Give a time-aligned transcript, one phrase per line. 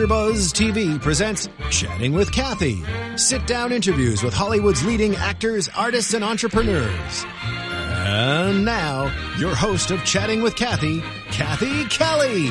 [0.00, 2.82] AfterBuzz TV presents Chatting with Kathy.
[3.18, 7.26] Sit-down interviews with Hollywood's leading actors, artists, and entrepreneurs.
[7.42, 11.02] And now, your host of Chatting with Kathy,
[11.32, 12.46] Kathy Kelly.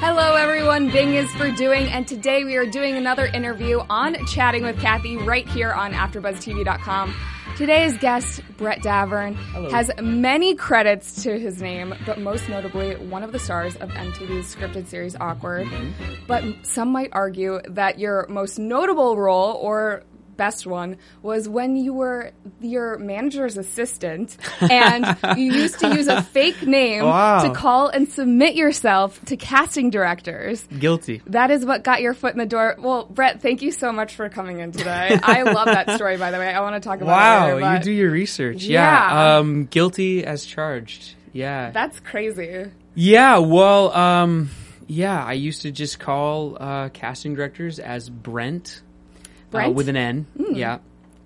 [0.00, 0.90] Hello, everyone.
[0.90, 5.16] Bing is for doing, and today we are doing another interview on Chatting with Kathy
[5.16, 7.14] right here on AfterBuzzTV.com.
[7.60, 9.36] Today's guest, Brett Davern,
[9.70, 14.54] has many credits to his name, but most notably, one of the stars of MTV's
[14.54, 15.66] scripted series Awkward.
[15.66, 16.24] Mm-hmm.
[16.26, 20.04] But some might argue that your most notable role, or
[20.44, 25.04] best one, was when you were your manager's assistant and
[25.38, 27.42] you used to use a fake name Wow.
[27.44, 30.62] to call and submit yourself to casting directors.
[30.78, 31.20] Guilty.
[31.26, 32.76] That is what got your foot in the door.
[32.78, 35.18] Well, Brett, thank you so much for coming in today.
[35.22, 36.48] I love that story, by the way.
[36.48, 38.62] I want to talk about it Wow, you do your research.
[38.64, 38.80] Yeah.
[38.80, 39.36] Yeah.
[39.38, 41.14] Um, guilty as charged.
[41.32, 41.70] Yeah.
[41.70, 42.66] That's crazy.
[42.94, 43.38] yeah.
[43.38, 44.50] Well, um,
[44.86, 45.22] yeah.
[45.24, 48.82] I used to just call uh, casting directors as Brent,
[49.50, 49.68] Brent?
[49.68, 49.72] Hmm.
[49.72, 50.26] Uh, with an N.
[50.52, 50.78] Yeah.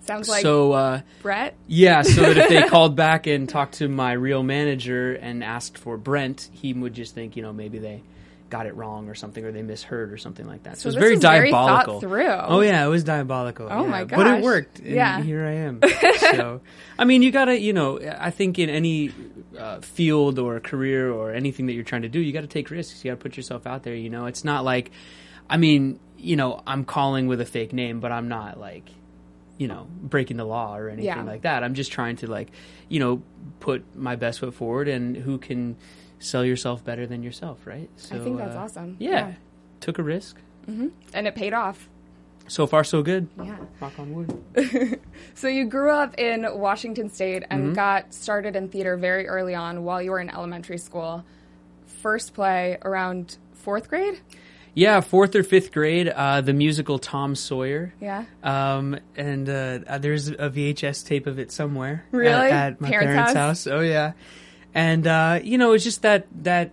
[0.07, 1.55] Sounds like so uh, Brett.
[1.67, 5.79] yeah, so that if they called back and talked to my real manager and asked
[5.79, 8.03] for Brent, he would just think, you know, maybe they
[8.51, 10.77] got it wrong or something, or they misheard or something like that.
[10.77, 12.01] So, So it's very is very diabolical.
[12.01, 12.29] through.
[12.29, 13.67] Oh yeah, it was diabolical.
[13.71, 13.89] Oh, yeah.
[13.91, 14.17] my god!
[14.19, 14.79] But it worked.
[14.81, 15.23] And Yeah.
[15.23, 15.81] here I am.
[16.19, 16.61] so,
[16.99, 19.11] I mean, you gotta, you know, I think in any
[19.59, 22.71] uh, field or career or anything that you're trying to do, you got to take
[22.71, 23.03] risks.
[23.07, 23.95] You got to put yourself out there.
[23.95, 24.91] You know, it's not like,
[25.49, 28.89] I mean, you know, I'm calling with a fake name, but I'm not like
[29.57, 31.23] you know breaking the law or anything Yeah.
[31.23, 32.51] like that i'm just trying to like
[32.89, 33.23] you know
[33.61, 35.77] put my best foot forward and who can
[36.19, 38.97] sell yourself better than yourself right so I think that's uh, awesome.
[38.99, 39.33] yeah, Yeah.
[39.79, 40.89] took a risk Mm-hmm.
[41.13, 41.89] And it paid off.
[42.49, 43.57] so far so good Yeah.
[43.81, 44.99] knock on wood
[45.35, 47.73] So you grew up in Washington State and Mm-hmm.
[47.75, 51.25] got started in theater very early on while you were in elementary school.
[51.87, 54.19] First play around fourth grade?
[54.75, 58.25] Yeah fourth or fifth grade uh, the musical tom sawyer Yeah.
[58.43, 62.29] um, and uh, uh, there's a VHS tape of it somewhere Really?
[62.31, 63.65] at, at my Parents' parents' house?
[63.65, 63.67] house.
[63.67, 64.13] Oh yeah,
[64.75, 66.73] and uh, you know it's just that that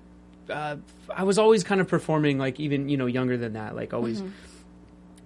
[0.50, 0.78] uh,
[1.16, 4.19] I was always kind of performing like even you know younger than that, like always.
[4.22, 4.31] Mm-hmm.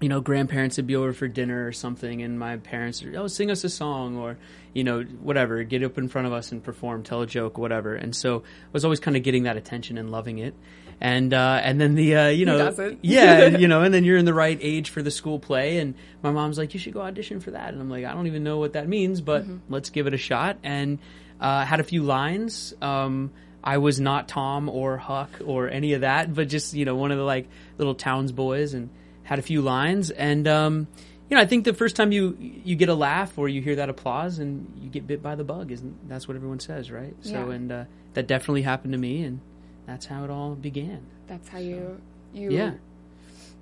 [0.02, 3.28] You know, grandparents would be over for dinner or something, and my parents would, oh,
[3.28, 4.38] sing us a song or,
[4.74, 7.96] you know, whatever, get up in front of us and perform, tell a joke, whatever.
[7.96, 10.54] And so I was always kind of getting that attention and loving it.
[11.02, 12.58] And, uh, and then the, uh, you know,
[13.02, 15.78] yeah, and, you know, and then you're in the right age for the school play,
[15.80, 18.28] and my mom's like, "You should go audition for that," and I'm like, "I don't
[18.28, 19.74] even know what that means, but Mm-hmm.
[19.74, 21.00] let's give it a shot." And
[21.42, 22.74] uh, had a few lines.
[22.82, 23.32] Um,
[23.64, 27.12] I was not Tom or Huck or any of that, but just you know, one
[27.12, 28.90] of the like little towns boys, and
[29.24, 30.12] had a few lines.
[30.12, 30.88] And um,
[31.30, 33.76] you know, I think the first time you you get a laugh or you hear
[33.76, 37.14] that applause, and you get bit by the bug, isn't that's what everyone says, right?
[37.22, 37.56] So, Yeah.
[37.56, 37.84] and uh,
[38.14, 39.42] that definitely happened to me, and
[39.86, 41.06] that's how it all began.
[41.28, 42.00] That's how you
[42.34, 42.74] you Yeah.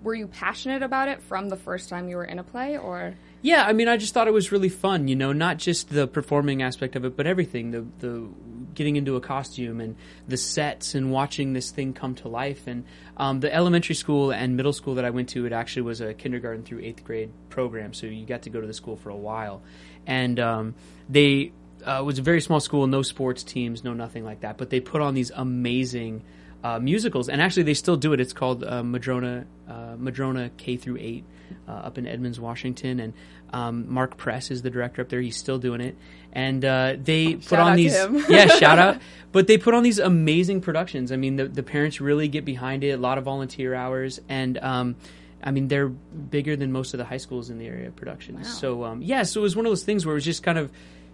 [0.04, 3.16] were you passionate about it from the first time you were in a play or
[3.42, 5.08] Yeah, I mean, I just thought it was really fun.
[5.10, 8.28] You know, not just the performing aspect of it, but everything the the
[8.74, 9.96] getting into a costume and
[10.28, 12.66] the sets and watching this thing come to life.
[12.66, 12.86] And
[13.18, 16.14] um, the elementary school and middle school that I went to, it actually was a
[16.16, 19.16] kindergarten through eighth grade program, so you got to go to the school for a
[19.16, 19.62] while.
[20.08, 20.76] And um,
[21.08, 21.52] they
[21.88, 24.58] uh, it was a very small school, no sports teams, no nothing like that.
[24.58, 26.24] But they put on these amazing
[26.64, 28.20] uh, musicals, and actually they still do it.
[28.20, 31.26] It's called uh, Madrona uh, Madrona K through eight
[31.68, 33.14] uh, up in Edmonds, Washington, and
[33.52, 35.22] um, Mark Press is the director up there.
[35.22, 35.98] He's still doing it,
[36.32, 37.94] and uh, they put Shout on these
[38.30, 38.98] yeah shout out.
[39.34, 41.12] But they put on these amazing productions.
[41.12, 42.92] I mean, the the parents really get behind it.
[42.92, 44.96] A lot of volunteer hours, and um,
[45.44, 48.60] I mean they're bigger than most of the high schools in the area productions.
[48.60, 50.60] So um, yeah, so it was one of those things where it was just kind
[50.60, 50.72] of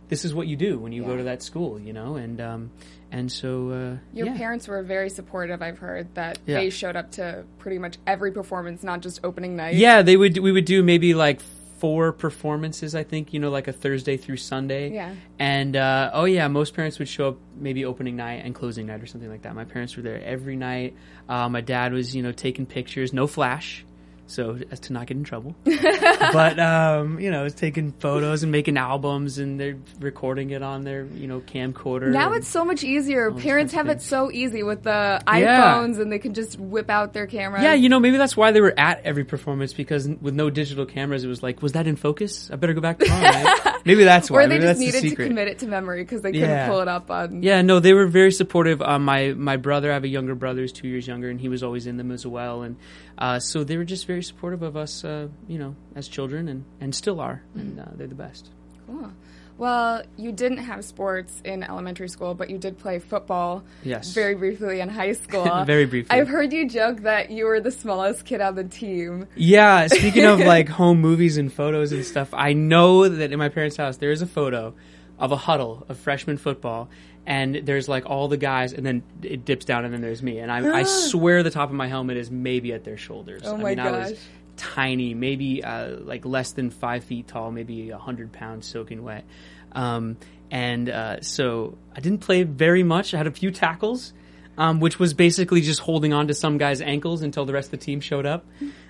[0.09, 2.71] this is what you do when you go to that school, you know, and um,
[3.11, 4.37] and so uh, your yeah.
[4.37, 6.57] parents were very supportive i've heard that Yeah.
[6.59, 10.37] they showed up to pretty much every performance not just opening night Yeah, they would.
[10.37, 11.41] We would do maybe like
[11.79, 12.93] four performances.
[12.93, 14.91] I think you know, like a Thursday through Sunday.
[14.93, 15.13] Yeah.
[15.39, 19.01] And uh, oh yeah, most parents would show up maybe opening night and closing night
[19.01, 19.55] or something like that.
[19.55, 20.95] My parents were there every night.
[21.27, 23.13] Uh, my dad was you know taking pictures.
[23.13, 23.85] No flash.
[24.29, 25.55] So as to not get in trouble.
[25.63, 30.83] but um, you know, it's taking photos and making albums, and they're recording it on
[30.83, 32.11] their you know camcorder.
[32.11, 33.31] Now it's so much easier.
[33.31, 35.61] Parents have it so easy with the Yeah.
[35.75, 37.61] iPhones, and they can just whip out their camera.
[37.61, 40.85] Yeah, you know, maybe that's why they were at every performance because with no digital
[40.85, 42.49] cameras, it was like, was that in focus?
[42.51, 43.21] I better go back tomorrow.
[43.21, 43.75] night.
[43.85, 44.39] maybe that's why.
[44.39, 46.49] or they maybe just that's the needed to commit it to memory because they couldn't
[46.49, 46.67] Yeah.
[46.67, 47.41] pull it up on.
[47.43, 48.81] Yeah, no, they were very supportive.
[48.81, 51.49] Um, my my brother, I have a younger brother, who's two years younger, and he
[51.49, 52.61] was always in them as well.
[52.61, 52.75] And
[53.17, 56.63] uh, so they were just very supportive of us, uh, you know, as children, and,
[56.81, 57.41] and still are.
[57.55, 58.49] And uh, they're the best.
[58.87, 59.11] Cool.
[59.57, 64.13] Well, you didn't have sports in elementary school, but you did play football Yes.
[64.13, 65.43] very briefly in high school.
[65.65, 66.17] Very briefly.
[66.17, 69.27] I've heard you joke that you were the smallest kid on the team.
[69.35, 73.49] Yeah, speaking of like home movies and photos and stuff, I know that in my
[73.49, 74.73] parents' house there is a photo
[75.17, 76.89] of a huddle of freshman football,
[77.29, 80.39] and there's like all the guys, and then it dips down, and then there's me,
[80.39, 83.43] and I, I swear the top of my helmet is maybe at their shoulders.
[83.45, 84.19] Oh I my mean, I was
[84.57, 89.25] tiny, maybe uh, like less than five feet tall, maybe a hundred pounds soaking wet.
[89.71, 90.17] Um,
[90.49, 93.13] and uh, so I didn't play very much.
[93.13, 94.11] I had a few tackles,
[94.57, 97.79] um, which was basically just holding on to some guy's ankles until the rest of
[97.79, 98.43] the team showed up.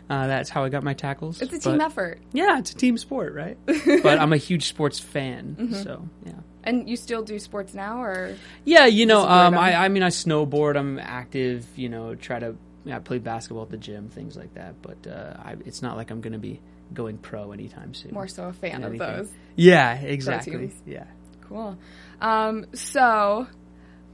[0.09, 1.41] Uh, that's how I got my tackles.
[1.41, 2.19] It's a team But- effort.
[2.33, 3.57] Yeah, it's a team sport, right?
[3.65, 5.73] but I'm a huge sports fan, Mm-hmm.
[5.83, 6.33] so yeah.
[6.63, 8.35] And you still do sports now, or
[8.65, 9.57] Yeah, you know, um.
[9.57, 10.77] I, I mean, I snowboard.
[10.77, 11.65] I'm active.
[11.77, 12.55] You know, try to.
[12.91, 14.81] I play basketball at the gym, things like that.
[14.81, 16.59] But uh, I, it's not like I'm going to be
[16.93, 18.13] going pro anytime soon.
[18.13, 19.31] more so a fan of those?
[19.55, 20.71] Yeah, exactly.
[20.87, 21.05] Yeah.
[21.47, 21.77] Cool.
[22.19, 23.47] Um, so,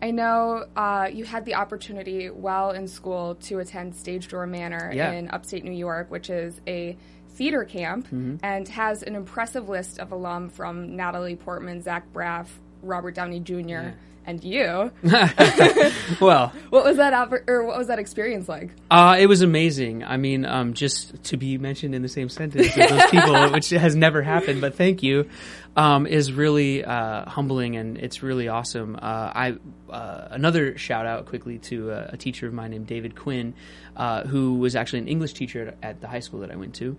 [0.02, 4.92] I know uh, you had the opportunity while in school to attend Stage Door Manor
[4.94, 5.12] Yeah.
[5.12, 6.98] in upstate New York, which is a
[7.30, 8.38] theater camp Mm-hmm.
[8.44, 12.48] and has an impressive list of alum from Natalie Portman, Zach Braff,
[12.82, 14.92] Robert Downey Jr., and you.
[16.22, 17.14] Well, What was that
[17.48, 18.72] or what was that experience like?
[18.90, 20.04] Uh, it was amazing.
[20.04, 23.70] I mean, um, just to be mentioned in the same sentence with those people, which
[23.70, 25.30] has never happened, but thank you,
[25.76, 28.96] um, is really uh, humbling and it's really awesome.
[28.96, 29.58] Uh, I
[29.90, 33.54] uh, another shout out quickly to uh, a teacher of mine named David Quinn,
[33.96, 36.76] uh, who was actually an English teacher at, at the high school that I went
[36.76, 36.98] to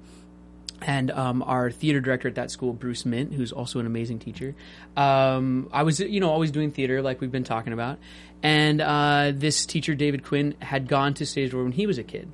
[0.82, 4.54] and um, our theater director at that school, Bruce Mint, who's also an amazing teacher.
[4.96, 7.98] Um, I was, you know, always doing theater like we've been talking about,
[8.42, 12.04] and uh, this teacher, David Quinn, had gone to stage door when he was a
[12.04, 12.30] kid,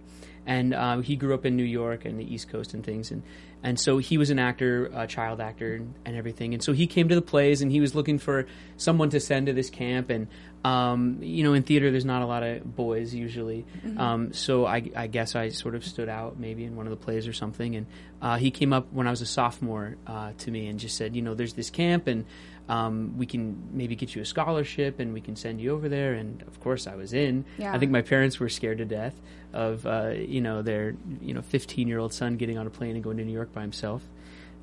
[0.46, 3.22] and um, he grew up in New York and the East Coast and things, and
[3.62, 7.08] and so he was an actor, a child actor, and, everything, and so he came
[7.08, 10.28] to the plays, and he was looking for someone to send to this camp, and
[10.64, 13.64] um, you know, in theater, there's not a lot of boys usually,
[13.96, 17.04] um, so I, I guess I sort of stood out maybe in one of the
[17.04, 17.86] plays or something, and
[18.20, 21.16] uh, he came up when I was a sophomore uh, to me and just said,
[21.16, 22.24] you know, there's this camp, and
[22.68, 26.14] um, we can maybe get you a scholarship, and we can send you over there,
[26.14, 27.44] and of course I was in.
[27.58, 27.74] Yeah.
[27.74, 29.20] I think my parents were scared to death
[29.52, 32.94] of uh, you know their you know 15 year old son getting on a plane
[32.94, 34.02] and going to New York by himself.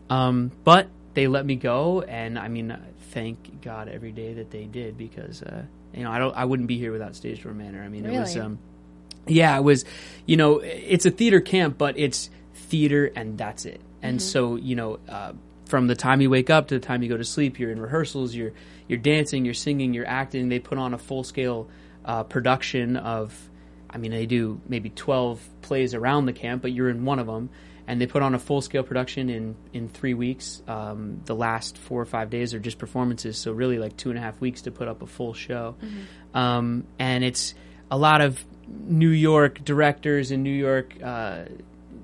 [0.10, 2.76] Um, but they let me go, and I mean,
[3.12, 5.64] thank God every day that they did because uh,
[5.94, 7.84] you know I don't I wouldn't be here without Stage Door Manor.
[7.84, 8.60] I mean, it was um,
[9.28, 9.86] yeah, it was
[10.26, 13.82] you know it's a theater camp, but it's theater and that's it.
[14.02, 15.00] And so you know.
[15.08, 15.34] Uh,
[15.70, 17.80] from the time you wake up to the time you go to sleep, you're in
[17.80, 18.54] rehearsals, you're
[18.88, 20.50] you're dancing, you're singing, you're acting.
[20.50, 21.70] They put on a full scale
[22.04, 23.34] uh, production of,
[23.90, 27.28] I mean, they do maybe twelve plays around the camp, but you're in one of
[27.28, 27.52] them,
[27.88, 30.64] and they put on a full scale production in in three weeks.
[30.68, 34.18] Um, the last four or five days are just performances, so really like two and
[34.18, 35.76] a half weeks to put up a full show,
[36.34, 37.54] um, and it's
[37.92, 40.96] a lot of New York directors and New York.
[41.04, 41.46] Uh,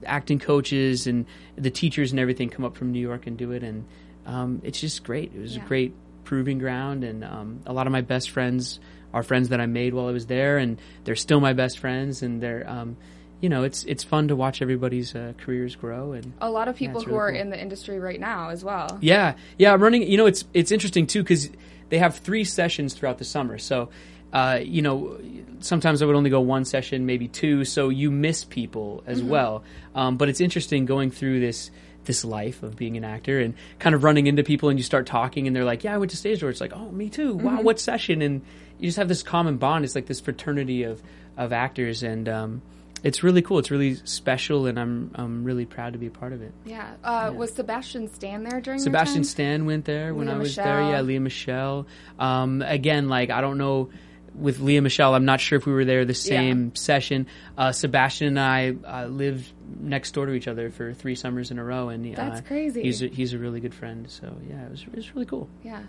[0.06, 1.26] acting coaches and
[1.56, 3.86] the teachers and everything come up from New York and do it, and
[4.26, 5.32] um, it's just great.
[5.36, 5.64] It was Yeah.
[5.64, 8.80] a great proving ground, and um, a lot of my best friends
[9.14, 12.22] are friends that I made while I was there, and they're still my best friends,
[12.24, 12.68] and they're.
[12.70, 12.98] Um,
[13.42, 16.76] you know, it's it's fun to watch everybody's uh, careers grow, and A lot of
[16.78, 17.42] people it's who really are cool.
[17.42, 18.98] in the industry right now as well.
[19.02, 20.04] yeah, yeah, I'm running.
[20.04, 21.50] You know, it's it's interesting too because
[21.90, 23.58] they have three sessions throughout the summer.
[23.58, 23.90] So,
[24.34, 25.18] uh, you know,
[25.60, 27.66] sometimes I would only go one session, maybe two.
[27.66, 29.64] So you miss people as well.
[29.94, 31.72] Um, but it's interesting going through this
[32.06, 35.08] this life of being an actor and kind of running into people and you start
[35.08, 37.36] talking and they're like, "Yeah, I went to stage door." It's like, "Oh, me too.
[37.36, 38.42] Wow, what session?" And
[38.78, 39.86] you just have this common bond.
[39.86, 41.02] It's like this fraternity of
[41.38, 42.30] of actors and.
[42.30, 42.62] Um,
[43.04, 43.60] it's really cool.
[43.60, 46.52] It's really special, and I'm I'm really proud to be a part of it.
[46.66, 46.96] Yeah.
[47.04, 49.24] Uh, Was Sebastian Stan there during Sebastian?
[49.24, 50.82] Stan went there when Lea I was there.
[50.82, 51.86] Yeah, Lea Michele.
[52.18, 53.90] Um, again, like I don't know
[54.38, 55.14] with Lea Michele.
[55.14, 57.28] I'm not sure if we were there the same session.
[57.58, 61.60] Uh, Sebastian and I uh, lived next door to each other for three summers in
[61.60, 62.84] a row, and uh, That's crazy.
[62.84, 64.10] He's a, he's a really good friend.
[64.10, 65.50] So yeah, it was it was really cool.
[65.64, 65.82] Yeah.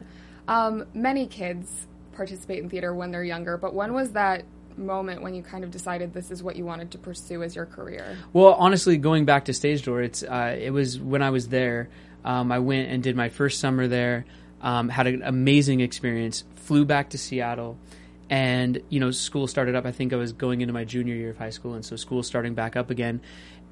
[0.48, 4.44] Um, many kids participate in theater when they're younger, but when was that
[4.76, 7.66] moment when you kind of decided this is what you wanted to pursue as your
[7.66, 8.16] career?
[8.32, 11.88] Well, honestly, going back to Stage Door, it's uh, it was when I was there.
[12.24, 14.24] Um, I went and did my first summer there.
[14.60, 16.44] Um, had an amazing experience.
[16.56, 17.78] Flew back to Seattle,
[18.28, 19.86] and you know, school started up.
[19.86, 22.22] I think I was going into my junior year of high school, and so school
[22.22, 23.20] starting back up again.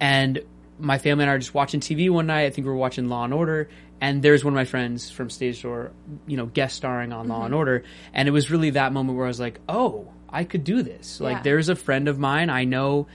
[0.00, 0.42] And
[0.78, 2.46] my family and I are just watching TV one night.
[2.46, 3.68] I think we were watching Law and Order,
[4.00, 5.92] and there's one of my friends from Stage Door,
[6.26, 7.54] you know, guest starring on Law and mm-hmm.
[7.54, 10.82] Order, and it was really that moment where I was like, oh, I could do
[10.82, 11.20] this.
[11.20, 13.06] Like, there's a friend of mine I know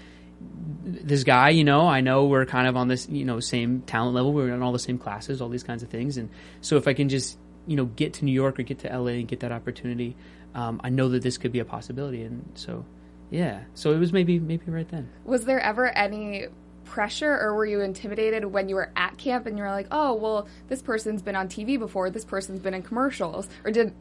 [0.84, 4.16] this guy, you know, I know we're kind of on this, you know, same talent
[4.16, 4.34] level.
[4.34, 6.18] We're in all the same classes, all these kinds of things.
[6.18, 6.30] And
[6.62, 9.12] so if I can just, you know, get to New York or get to LA
[9.12, 10.16] and get that opportunity,
[10.56, 12.24] um, I know that this could be a possibility.
[12.24, 12.86] And so,
[13.30, 13.62] yeah.
[13.76, 15.10] So it was maybe, maybe right then.
[15.26, 16.48] Was there ever any
[16.86, 20.16] pressure or were you intimidated when you were at camp and you were like, oh,
[20.16, 23.48] well, this person's been on TV before, this person's been in commercials?
[23.64, 23.94] Or did,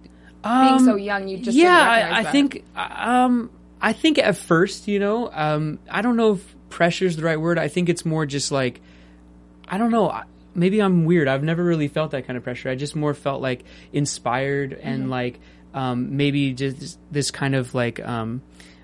[0.42, 3.50] being so young, you just Um, yeah, didn't I, I think um,
[3.82, 7.38] I think at first, you know, um, I don't know if pressure is the right
[7.40, 7.58] word.
[7.58, 8.80] I think it's more just like
[9.68, 10.08] I don't know.
[10.10, 10.24] I-
[10.54, 11.28] Maybe I'm weird.
[11.28, 12.68] I've never really felt that kind of pressure.
[12.68, 13.62] I just more felt like
[13.92, 14.88] inspired Mm-hmm.
[14.88, 15.38] and like
[15.78, 18.42] um, maybe just this kind of like um,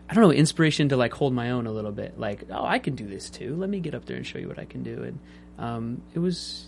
[0.09, 2.19] I don't know inspiration to like hold my own a little bit.
[2.19, 3.57] Like, oh, I can do this too.
[3.57, 5.03] Let me get up there and show you what I can do.
[5.03, 5.19] And
[5.59, 6.67] um, it was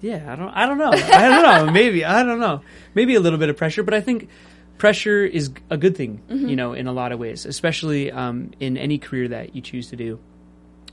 [0.00, 0.90] yeah, I don't, I don't know.
[0.92, 1.72] I don't know.
[1.80, 2.60] Maybe I don't know.
[2.94, 4.28] Maybe a little bit of pressure, but I think
[4.78, 6.48] pressure is a good thing, Mm-hmm.
[6.48, 9.88] you know, in a lot of ways, especially um, in any career that you choose
[9.90, 10.18] to do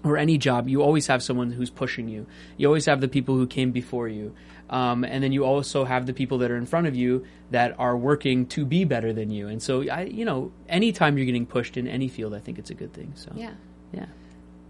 [0.04, 0.68] or any job.
[0.70, 2.26] You always have someone who's pushing you.
[2.58, 4.34] You always have the people who came before you,
[4.70, 7.76] um, and then you also have the people that are in front of you that
[7.80, 9.48] are working to be better than you.
[9.48, 12.70] And so, I, you know, anytime you're getting pushed in any field, I think it's
[12.70, 13.14] a good thing.
[13.16, 13.52] So, Yeah.
[13.92, 14.06] yeah.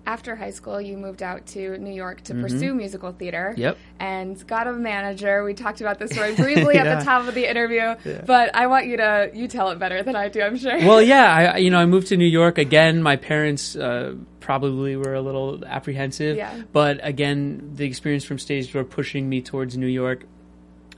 [0.05, 3.51] After high school, you moved out to New York to pursue musical theater.
[3.53, 3.61] Mm-hmm.
[3.61, 3.77] Yep.
[3.99, 5.45] And got a manager.
[5.45, 7.95] We talked about this story briefly at the top of the interview,
[8.25, 10.41] but I want you to you tell it better than I do.
[10.41, 10.77] I'm sure.
[10.79, 13.01] well, yeah, I you know I moved to New York again.
[13.01, 16.63] My parents uh, probably were a little apprehensive, Yeah.
[16.73, 20.25] but again, the experience from stage door pushing me towards New York.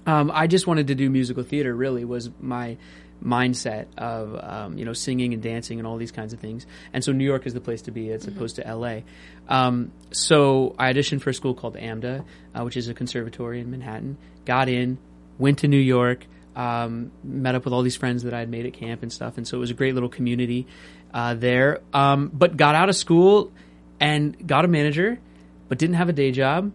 [0.08, 1.76] Um, I just wanted to do musical theater.
[1.76, 2.78] Really, was my
[3.24, 6.66] mindset of um, you know singing and dancing and all these kinds of things.
[6.94, 9.04] And so New York is the place to be as opposed to L.A.
[9.48, 13.72] Um, so I auditioned for a school called AMDA, uh, which is a conservatory in
[13.72, 14.18] Manhattan.
[14.46, 14.98] Got in,
[15.38, 18.66] went to New York, um, met up with all these friends that I had made
[18.66, 20.68] at camp and stuff, and so it was a great little community
[21.14, 21.82] uh, there.
[21.94, 23.52] Um, but got out of school
[24.00, 25.20] and got a manager,
[25.68, 26.72] but didn't have a day job,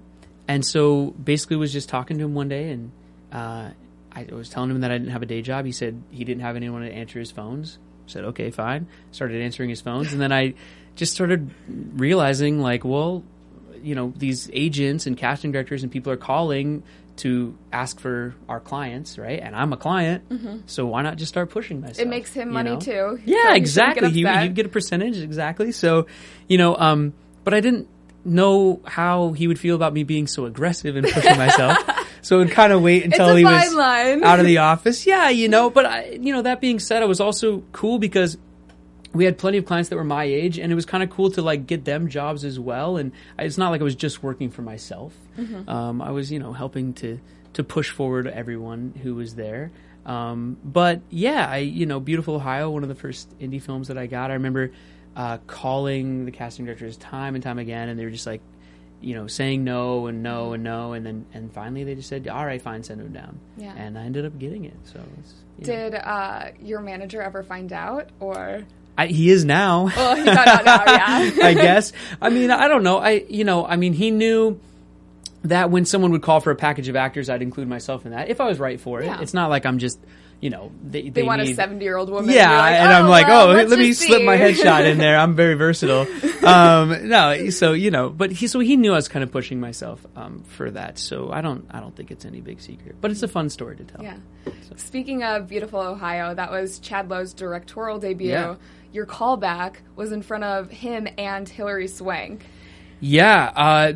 [0.49, 2.93] and so basically was just talking to him one day, and
[3.33, 3.71] uh,
[4.13, 5.65] I was telling him that I didn't have a day job.
[5.65, 7.79] He said he didn't have anyone to answer his phones.
[8.07, 8.87] said okay, fine.
[9.13, 10.55] Started answering his phones, and then I
[10.97, 13.25] just started realizing like, well,
[13.83, 16.83] you know, these agents and casting directors and people are calling
[17.17, 19.41] to ask for our clients, right?
[19.41, 20.25] And I'm a client,
[20.67, 21.99] so why not just start pushing myself?
[21.99, 22.07] Mm-hmm.
[22.07, 22.81] it makes him money know?
[22.81, 23.21] too.
[23.25, 24.11] Yeah, shouldn't exactly.
[24.11, 25.73] he, he'd get a percentage, exactly.
[25.73, 26.07] So,
[26.49, 27.13] you know, um,
[27.45, 27.89] but I didn't
[28.25, 31.79] know how he would feel about me being so aggressive and pushing myself.
[32.23, 34.25] So I'd kind of wait until he was line.
[34.25, 35.07] out of the office.
[35.07, 38.37] Yeah, you know, but I, you know, that being said, I was also cool because
[39.13, 41.31] we had plenty of clients that were my age and it was kind of cool
[41.33, 44.23] to like get them jobs as well and I- it's not like i was just
[44.23, 45.13] working for myself
[45.67, 47.19] um, i was you know helping to
[47.55, 49.73] to push forward everyone who was there
[50.07, 53.99] um, but yeah i you know beautiful ohio one of the first indie films that
[53.99, 54.71] i got i remember
[55.17, 58.41] uh, calling the casting directors time and time again and they were just like
[59.01, 62.29] you know saying no and no and no and then and finally they just said
[62.29, 63.73] all right fine send him down Yeah.
[63.75, 65.01] and i ended up getting it so.
[65.63, 68.63] Did uh, your manager ever find out, or
[68.97, 71.21] I, he is now well, he found out now?
[71.23, 71.33] Yeah.
[71.47, 71.93] I guess.
[72.21, 72.97] I mean, I don't know.
[72.99, 74.59] I, you know, I mean, he knew
[75.43, 78.31] that when someone would call for a package of actors, I'd include myself in that
[78.31, 79.07] if I was right for it.
[79.07, 79.21] Yeah.
[79.21, 79.99] It's not like I'm just,
[80.41, 82.31] you know, they, They, want need, a seventy-year-old woman.
[82.35, 84.97] Yeah, like, and I'm "Oh, like, well, oh, let's me just slip my headshot in
[84.99, 85.19] there.
[85.19, 86.07] I'm very versatile.
[86.41, 89.61] Um, no, so you know, but he, so he knew I was kind of pushing
[89.61, 90.99] myself um, for that.
[90.99, 93.77] So I don't, I don't think it's any big secret, but it's a fun story
[93.77, 94.03] to tell.
[94.03, 94.17] Yeah.
[94.77, 98.31] Speaking of beautiful Ohio, that was Chad Lowe's directorial debut.
[98.31, 98.55] Yeah.
[98.91, 102.47] Your callback was in front of him and Hilary Swank.
[103.01, 103.53] Yeah.
[103.57, 103.93] Uh,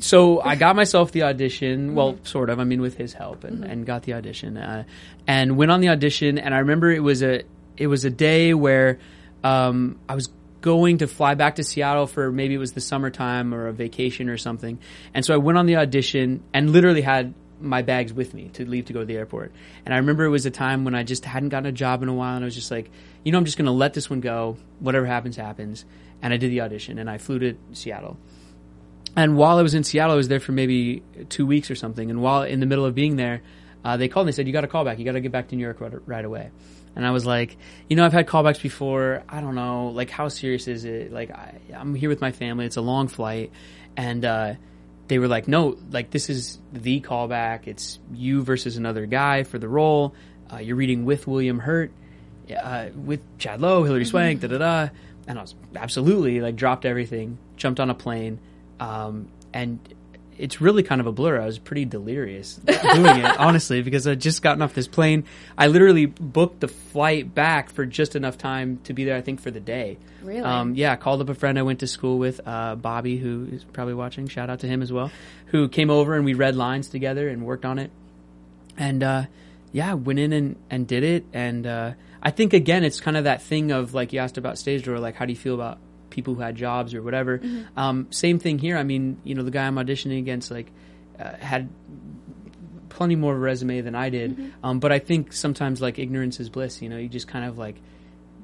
[0.00, 1.94] so I got myself the audition.
[1.94, 2.58] Well, sort of.
[2.58, 4.84] I mean, with his help, and, and got the audition, uh,
[5.26, 6.38] and went on the audition.
[6.38, 7.42] And I remember it was a
[7.76, 8.98] it was a day where
[9.44, 10.28] um, I was
[10.60, 14.28] going to fly back to Seattle for maybe it was the summertime or a vacation
[14.28, 14.78] or something.
[15.14, 18.68] And so I went on the audition and literally had my bags with me to
[18.68, 19.52] leave to go to the airport.
[19.84, 22.08] And I remember it was a time when I just hadn't gotten a job in
[22.08, 22.90] a while, and I was just like,
[23.24, 24.56] you know, I'm just going to let this one go.
[24.80, 25.84] Whatever happens, happens.
[26.22, 28.16] And I did the audition, and I flew to Seattle.
[29.16, 32.10] And while I was in Seattle, I was there for maybe two weeks or something.
[32.10, 33.42] And while in the middle of being there,
[33.84, 34.98] uh, they called and they said, "You got to call back.
[34.98, 36.50] You got to get back to New York right, right away."
[36.98, 37.56] and I was like,
[37.88, 39.22] you know, I've had callbacks before.
[39.28, 41.12] I don't know, like how serious is it?
[41.12, 42.66] Like I, I'm here with my family.
[42.66, 43.52] It's a long flight,
[43.96, 44.54] and uh,
[45.06, 47.68] they were like, no, like this is the callback.
[47.68, 50.14] It's you versus another guy for the role.
[50.52, 51.92] Uh, you're reading with William Hurt,
[52.60, 54.88] uh, with Chad Lowe, Hilary Swank, da da da.
[55.28, 58.40] And I was absolutely like dropped everything, jumped on a plane,
[58.80, 59.78] um, and
[60.38, 61.40] it's really kind of a blur.
[61.40, 65.24] I was pretty delirious doing it, honestly, because I'd just gotten off this plane.
[65.56, 69.40] I literally booked the flight back for just enough time to be there, I think,
[69.40, 69.98] for the day.
[70.22, 70.40] Really?
[70.40, 73.48] Um, yeah, I called up a friend I went to school with, uh, Bobby, who
[73.50, 74.28] is probably watching.
[74.28, 75.10] Shout out to him as well,
[75.46, 77.90] who came over and we read lines together and worked on it.
[78.76, 79.24] And, uh,
[79.72, 81.24] yeah, went in and, and did it.
[81.32, 81.92] And, uh,
[82.22, 84.98] I think again, it's kind of that thing of like you asked about stage door,
[84.98, 85.78] like how do you feel about
[86.18, 87.40] people who had jobs or whatever.
[87.76, 88.76] Um, same thing here.
[88.76, 90.66] I mean, you know, the guy I'm auditioning against, like,
[91.16, 91.68] uh, had
[92.88, 94.52] plenty more of a resume than I did.
[94.64, 96.82] Um, but I think sometimes like ignorance is bliss.
[96.82, 97.76] You know, you just kind of like.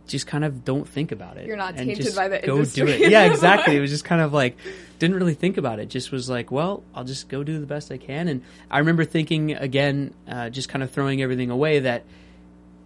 [0.06, 1.46] Just kind of don't think about it.
[1.46, 2.84] You're not tainted by the go industry.
[2.84, 3.10] do it.
[3.10, 3.74] Yeah, exactly.
[3.74, 4.54] it was just kind of like
[4.98, 5.88] didn't really think about it.
[5.88, 8.28] Just was like, well, I'll just go do the best I can.
[8.28, 12.04] And I remember thinking again, uh, just kind of throwing everything away that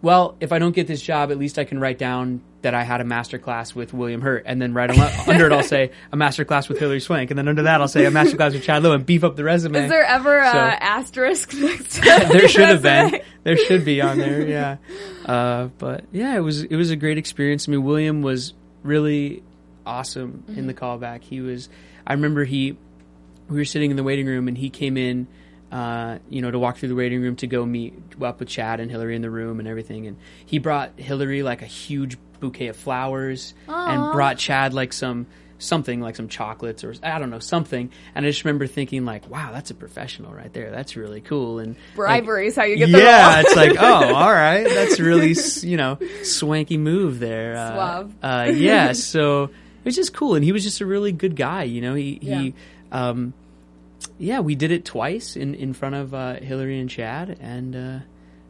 [0.01, 2.83] well, if I don't get this job, at least I can write down that I
[2.83, 4.91] had a master class with William Hurt, and then right
[5.29, 7.87] under it I'll say a master class with Hilary Swank, and then under that I'll
[7.89, 9.85] say a master class with Chad Lowe, and beef up the resume.
[9.85, 12.01] Is there ever a So- asterisk next to
[12.33, 13.21] there should have been.
[13.45, 14.77] There should be on there, yeah.
[15.25, 17.69] Uh, but yeah, it was it was a great experience.
[17.69, 19.43] I mean, William was really
[19.87, 20.67] awesome in Mm-hmm.
[20.67, 21.23] the callback.
[21.23, 21.69] He was.
[22.07, 22.77] I remember he.
[23.49, 25.27] We were sitting in the waiting room, and he came in.
[25.71, 28.81] Uh, you know, to walk through the waiting room to go meet up with Chad
[28.81, 30.07] and Hilary in the room and everything.
[30.07, 35.27] And he brought Hilary like a huge bouquet of flowers and brought Chad like some
[35.59, 37.91] something like some chocolates or I don't know something.
[38.15, 40.71] And I just remember thinking like, wow, that's a professional right there.
[40.71, 41.59] That's really cool.
[41.59, 45.01] And like, Bribery is how you get the yeah, it's like, oh, all right, that's
[45.01, 47.57] really you know swanky move there.
[47.57, 48.15] Uh, Suave.
[48.23, 51.65] Uh, yeah, so it was just cool, and he was just a really good guy.
[51.65, 52.55] You know, he he,
[52.93, 53.35] um,
[54.19, 57.99] yeah, we did it twice in in front of uh, Hilary and Chad, and uh,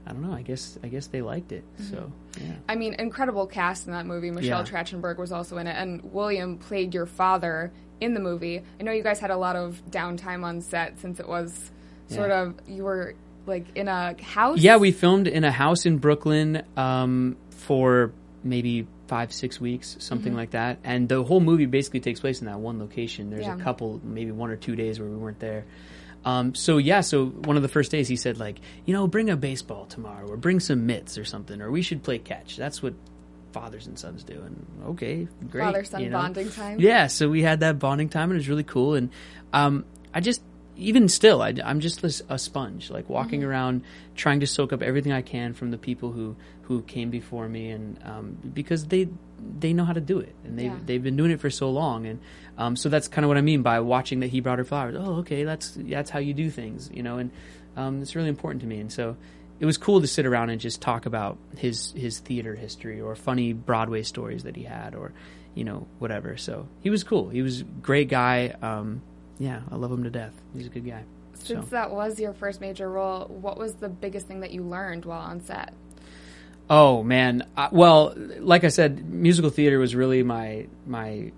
[0.06, 0.32] I don't know.
[0.32, 1.64] I guess I guess they liked it.
[1.90, 2.10] So
[2.40, 2.52] yeah.
[2.68, 4.30] I mean, incredible cast in that movie.
[4.30, 4.70] Michelle Yeah.
[4.82, 7.70] Trachtenberg was also in it, and William played your father
[8.00, 8.62] in the movie.
[8.78, 11.70] I know you guys had a lot of downtime on set since it was
[12.08, 12.42] sort Yeah.
[12.42, 13.14] of you were
[13.46, 14.58] like in a house.
[14.60, 18.12] Yeah, we filmed in a house in Brooklyn um, for
[18.44, 20.38] maybe five, six weeks, something Mm-hmm.
[20.38, 20.78] like that.
[20.84, 23.30] And the whole movie basically takes place in that one location.
[23.30, 23.56] There's Yeah.
[23.56, 25.64] a couple, maybe one or two days where we weren't there.
[26.24, 29.30] Um, so yeah, so one of the first days he said like, you know, bring
[29.30, 32.56] a baseball tomorrow or bring some mitts or something, or we should play catch.
[32.56, 32.94] That's what
[33.52, 34.34] fathers and sons do.
[34.34, 35.62] And okay, great.
[35.64, 36.18] father son you know?
[36.18, 36.80] bonding time.
[36.80, 38.94] Yeah, so we had that bonding time, and it was really cool.
[38.94, 39.10] And
[39.54, 40.42] um, I just,
[40.76, 43.48] even still, I, am just a, a sponge, like walking Mm-hmm.
[43.48, 43.82] around,
[44.16, 46.36] trying to soak up everything I can from the people who
[46.68, 49.08] who came before me, and um, because they
[49.58, 50.78] they know how to do it, and they've Yeah.
[50.84, 52.20] they've been doing it for so long, and
[52.58, 54.94] um, so that's kind of what I mean by watching that he brought her flowers.
[54.98, 57.30] Oh, okay, that's that's how you do things, you know, and
[57.76, 59.16] um, it's really important to me, and so.
[59.60, 63.16] It was cool to sit around and just talk about his his theater history or
[63.16, 65.12] funny Broadway stories that he had or
[65.56, 66.36] you know whatever.
[66.36, 67.28] So he was cool.
[67.28, 68.54] He was a great guy.
[68.62, 69.02] Um,
[69.40, 70.32] yeah, I love him to death.
[70.54, 71.02] He's a good guy.
[71.34, 71.54] So.
[71.54, 75.04] Since that was your first major role, what was the biggest thing that you learned
[75.04, 75.74] while on set?
[76.70, 81.32] Oh man, uh, well, like I said, musical theater was really my my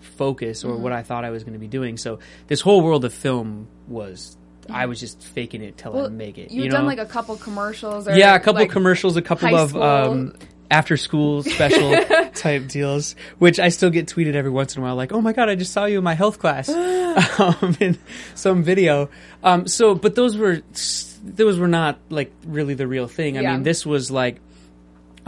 [0.00, 1.96] focus or what I thought I was going to be doing.
[1.96, 4.36] So this whole world of film was
[4.70, 6.50] I was just faking it till I make it.
[6.50, 6.86] You've you done know?
[6.88, 8.08] like a couple commercials.
[8.08, 10.34] Or yeah, a couple like, commercials, a couple of um,
[10.70, 12.02] after school special
[12.34, 15.32] type deals, which I still get tweeted every once in a while, like, "Oh my
[15.32, 16.68] god, I just saw you in my health class,"
[17.38, 17.98] um, in
[18.34, 19.10] some video.
[19.42, 20.62] Um, so, but those were
[21.24, 23.36] those were not like really the real thing.
[23.38, 23.52] I Yeah.
[23.54, 24.40] mean, this was like.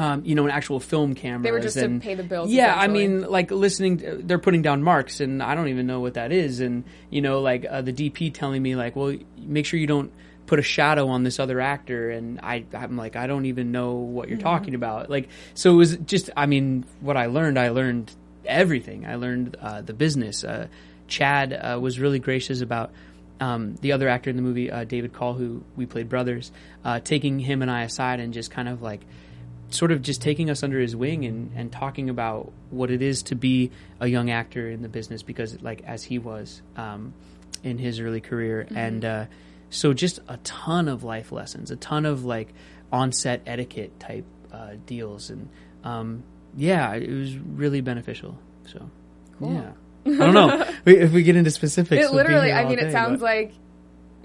[0.01, 1.43] Um, you know, an actual film camera.
[1.43, 4.63] They were just to pay the bills, Yeah, I mean, like listening, to, they're putting
[4.63, 6.61] down marks, and I don't even know what that is.
[6.61, 10.13] And you know, like uh, the DP telling me, like, well, make sure you don't
[10.49, 13.95] put a shadow on this other actor, and I, I'm like, I don't even know
[13.95, 15.11] what you're talking about.
[15.11, 18.11] Like, so it was just, I mean, what I learned, I learned
[18.45, 19.07] everything.
[19.07, 20.43] I learned uh, the business.
[20.43, 20.69] Uh,
[21.07, 22.91] Chad uh, was really gracious about.
[23.41, 26.51] Um, the other actor in the movie, uh, David Call, who we played brothers,
[26.85, 29.03] uh, taking him and I aside and just kind of like
[29.71, 33.23] sort of just taking us under his wing and, and talking about what it is
[33.25, 37.13] to be a young actor in the business because like as he was um,
[37.63, 38.67] in his early career.
[38.75, 39.27] And uh,
[39.71, 42.53] so just a ton of life lessons a ton of like
[42.93, 45.31] on-set etiquette type uh, deals.
[45.31, 45.49] And
[45.85, 46.23] um,
[46.57, 48.39] yeah it was really beneficial.
[48.67, 48.91] So
[49.41, 49.73] yeah.
[50.07, 50.65] I don't know.
[50.87, 52.07] If we get into specifics.
[52.07, 53.53] It literally, I mean, it sounds but- like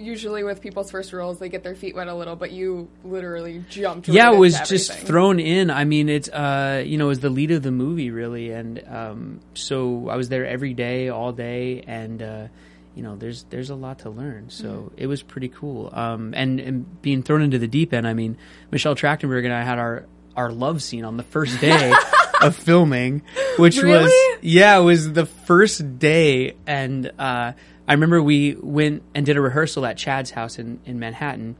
[0.04, 3.64] usually with people's first roles, they get their feet wet a little, but you literally
[3.70, 4.08] jumped.
[4.08, 5.72] yeah, it was just thrown in.
[5.72, 8.84] I mean, it's uh, you know, it was the lead of the movie really, and
[8.88, 12.48] um, so I was there every day, all day, and uh,
[12.96, 14.50] you know, there's there's a lot to learn.
[14.50, 14.96] So Mm-hmm.
[14.98, 15.90] it was pretty cool.
[15.94, 18.08] Um, and, and being thrown into the deep end.
[18.08, 18.38] I mean,
[18.72, 21.94] Michelle Trachtenberg and I had our our love scene on the first day
[22.42, 23.22] of filming,
[23.58, 24.12] which was
[24.42, 27.54] yeah, it was the first day, and uh,
[27.88, 31.56] I remember we went and did a rehearsal at Chad's house in in Manhattan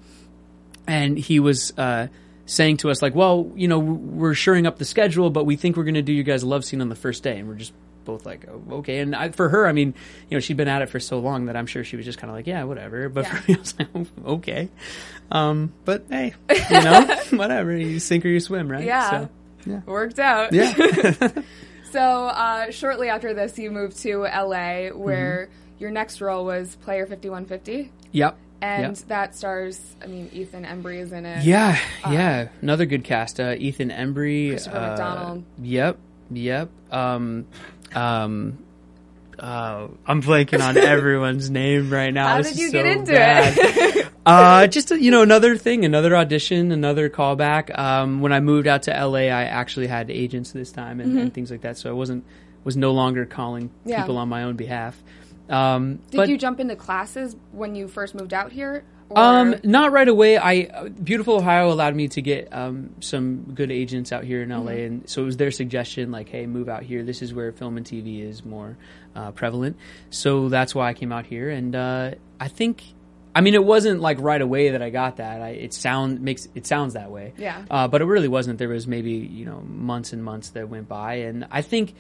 [0.88, 2.08] and he was uh,
[2.46, 5.78] saying to us like, "Well, you know, we're shoring up the schedule, but we think
[5.78, 7.56] we're going to do you guys a love scene on the first day." And we're
[7.56, 7.72] just
[8.04, 9.94] both like, oh, "Okay." And I, for her, I mean,
[10.30, 12.18] you know, she'd been at it for so long that I'm sure she was just
[12.20, 13.36] kind of like, "Yeah, whatever." But Yeah.
[13.40, 14.70] for me, I was like, oh, "Okay."
[15.32, 16.34] Um, but hey,
[16.70, 17.74] you know, whatever.
[17.76, 18.84] You sink or you swim, right?
[18.86, 19.10] Yeah.
[19.10, 19.30] So,
[19.66, 19.80] yeah.
[19.86, 20.52] worked out.
[20.54, 21.32] Yeah.
[21.92, 25.63] So uh, shortly after this, you moved to LA, where Mm-hmm.
[25.84, 28.38] Your next role was Player Fifty One Fifty, yep.
[28.62, 29.08] and Yep.
[29.10, 31.44] that stars, I mean, Ethan Embry is in it.
[31.44, 31.78] Yeah,
[32.10, 32.48] yeah.
[32.62, 33.40] Another good cast.
[33.40, 34.52] Uh, Ethan Embry.
[34.52, 35.44] Christopher uh, McDonald.
[35.62, 35.98] Yep,
[36.32, 36.70] yep.
[36.90, 37.46] Um,
[37.94, 38.58] um,
[39.38, 42.28] uh, I'm blanking on everyone's name right now.
[42.30, 43.54] How This did you so get into bad.
[43.58, 44.08] it?
[44.26, 47.78] uh, just you know, another thing, another audition, another callback.
[47.78, 51.34] Um, when I moved out to LA, I actually had agents this time and, and
[51.34, 52.24] things like that, so I wasn't
[52.64, 53.90] was no longer calling Mm-hmm.
[53.90, 54.02] Yeah.
[54.02, 54.98] people on my own behalf.
[55.54, 58.84] Um, Did but, you jump into classes when you first moved out here?
[59.16, 60.40] Um, not right away.
[60.40, 64.58] I beautiful Ohio allowed me to get um, some good agents out here in LA,
[64.58, 64.70] Mm-hmm.
[64.86, 67.04] and so it was their suggestion, like, "Hey, move out here.
[67.04, 68.76] This is where film and TV is more
[69.16, 69.78] uh, prevalent."
[70.10, 72.82] So that's why I came out here, and uh, I think,
[73.36, 75.42] I mean, it wasn't like right away that I got that.
[75.44, 77.66] I, it sound makes it sounds that way, Yeah.
[77.70, 78.58] uh, but it really wasn't.
[78.58, 81.94] There was maybe you know months and months that went by, and I think.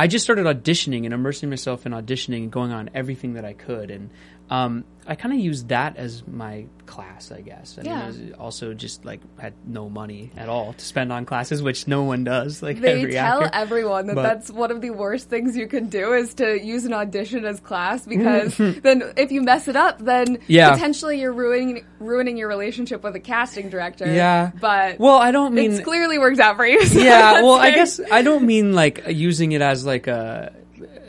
[0.00, 3.52] I just started auditioning and immersing myself in auditioning and going on everything that I
[3.52, 3.90] could.
[3.90, 4.08] And
[4.50, 7.78] um, I kind of used that as my class, I guess.
[7.78, 7.94] I Yeah.
[7.94, 11.62] mean, I was also just like had no money at all to spend on classes,
[11.62, 12.62] which no one does.
[12.62, 13.50] Like They every tell actor.
[13.56, 16.84] everyone that But- that's one of the worst things you can do is to use
[16.84, 20.72] an audition as class because then if you mess it up, then Yeah.
[20.72, 24.12] potentially you're ruining ruining your relationship with a casting director.
[24.12, 24.50] Yeah.
[24.60, 26.84] but Well, I don't mean it's clearly works out for you.
[26.86, 30.52] so yeah well i guess i don't mean like using it as like a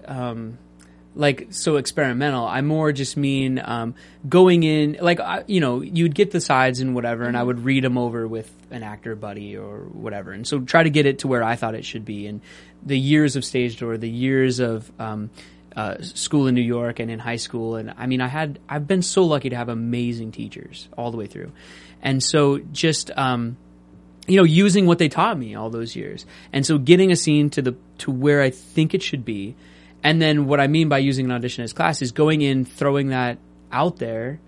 [0.06, 0.58] um
[1.16, 3.94] like so experimental i more just mean um
[4.28, 7.66] going in like I, you know you'd get the sides and whatever and i would
[7.66, 11.20] read them over with an actor buddy or whatever and so try to get it
[11.20, 12.42] to where i thought it should be and
[12.84, 15.30] the years of stage door the years of um
[15.74, 18.88] uh, school in New York and in high school, and I mean, I had I've
[18.88, 21.54] been so lucky to have amazing teachers all the way through,
[22.02, 23.56] and so just um,
[24.28, 26.26] you know, using what they taught me all those years.
[26.54, 29.56] And so getting a scene to the to where I think it should be.
[30.04, 33.10] And then what I mean by using an audition as class is going in, throwing
[33.10, 33.38] that
[33.72, 34.40] out there,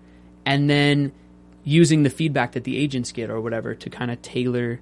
[0.44, 1.12] and then
[1.62, 4.80] using the feedback that the agents get or whatever to kind of tailor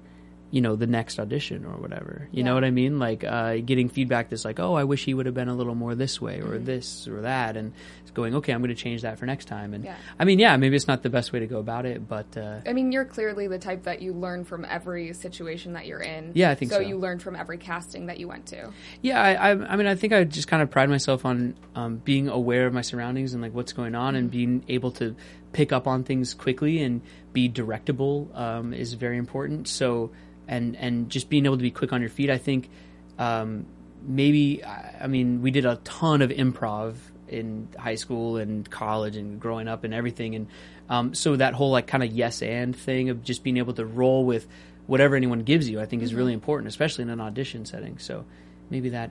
[0.53, 3.89] you know the next audition or whatever you know what i mean like uh, getting
[3.89, 6.37] feedback that's like oh i wish he would have been a little more this way
[6.37, 6.51] Mm-hmm.
[6.53, 9.45] or this or that and it's going okay i'm going to change that for next
[9.45, 9.95] time and Yeah.
[10.19, 12.59] i mean yeah maybe it's not the best way to go about it but uh,
[12.67, 16.31] I mean, you're clearly the type that you learn from every situation that you're in.
[16.35, 16.79] Yeah, I think so.
[16.79, 18.71] you learn from every casting that you went to.
[19.01, 21.97] Yeah, I, I, I mean, I think I just kind of pride myself on um,
[21.97, 25.15] being aware of my surroundings and like what's going on, and being able to
[25.51, 27.01] pick up on things quickly and
[27.33, 29.67] be directable um, is very important.
[29.67, 30.11] So,
[30.53, 32.69] and and just being able to be quick on your feet, I think
[33.19, 33.65] um,
[34.05, 36.95] maybe I I mean we did a ton of improv
[37.27, 40.47] in high school and college and growing up and everything, and
[40.89, 43.85] um, so that whole like kind of yes and thing of just being able to
[43.85, 44.47] roll with
[44.85, 47.97] whatever anyone gives you, I think is really important, especially in an audition setting.
[47.99, 48.25] So
[48.69, 49.09] maybe that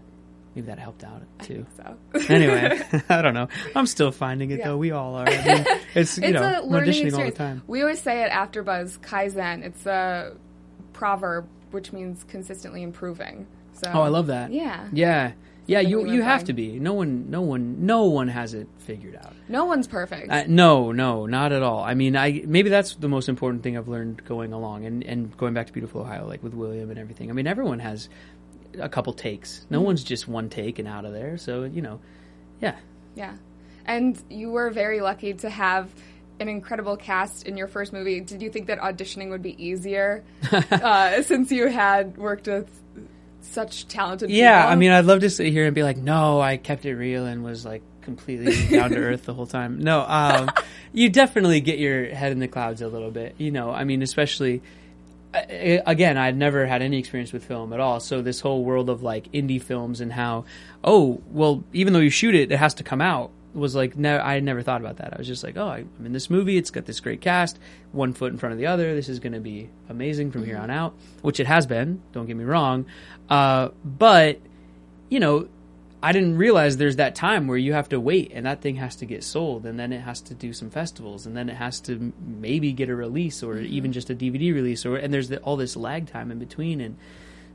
[0.55, 1.67] maybe that helped out too.
[1.77, 1.97] So
[2.29, 2.79] anyway,
[3.09, 3.49] I don't know.
[3.75, 4.69] I'm still finding it Yeah.
[4.69, 4.77] though.
[4.77, 5.27] We all are.
[5.29, 7.39] I mean, it's you it's know a learning auditioning all the experience.
[7.39, 7.63] time.
[7.67, 9.65] We always say at AfterBuzz Kaizen.
[9.65, 10.37] It's a
[11.03, 13.47] proverb which means consistently improving.
[13.73, 14.53] So Oh, I love that.
[14.53, 14.87] Yeah.
[14.93, 15.33] yeah,
[15.67, 15.81] yeah.
[15.81, 16.79] Something You you have to be.
[16.79, 19.33] No one, no one, no one has it figured out.
[19.49, 20.31] No one's perfect.
[20.31, 21.83] Uh, no, no, not at all.
[21.83, 25.37] I mean, I maybe that's the most important thing I've learned going along, and and
[25.37, 27.31] going back to beautiful Ohio, like with William and everything.
[27.31, 28.09] I mean, everyone has
[28.79, 29.67] a couple takes.
[29.71, 31.37] No one's just one take and out of there.
[31.37, 31.99] So you know,
[32.61, 32.77] yeah.
[33.17, 33.35] Yeah.
[33.85, 35.91] And you were very lucky to have
[36.43, 38.21] an incredible cast in your first movie.
[38.21, 42.69] Did you think that auditioning would be easier uh, since you had worked with
[43.41, 44.73] such talented people Yeah, people?
[44.73, 47.27] I mean, I'd love to sit here and be like, no, I kept it real
[47.27, 49.81] and was like completely down to earth the whole time.
[49.81, 50.51] No, um,
[50.93, 53.35] you definitely get your head in the clouds a little bit.
[53.39, 54.63] You know, I mean, especially
[55.35, 58.01] again, I'd never had any experience with film at all.
[58.01, 60.45] So this whole world of like indie films and how,
[60.85, 63.31] oh, well, even though you shoot it, it has to come out.
[63.55, 65.13] Was like, no, I had never thought about that.
[65.13, 66.57] I was just like, oh, I- I'm in this movie.
[66.57, 67.59] It's got this great cast,
[67.93, 68.95] one foot in front of the other.
[68.95, 72.03] This is going to be amazing from here on out, which it has been.
[72.13, 72.87] Don't get me wrong,
[73.29, 74.39] uh, but
[75.09, 75.49] you know,
[76.03, 78.97] I didn't realize there's that time where you have to wait and that thing has
[78.97, 81.81] to get sold and then it has to do some festivals and then it has
[81.83, 85.39] to maybe get a release or even just a DVD release or and there's the,
[85.43, 86.97] all this lag time in between and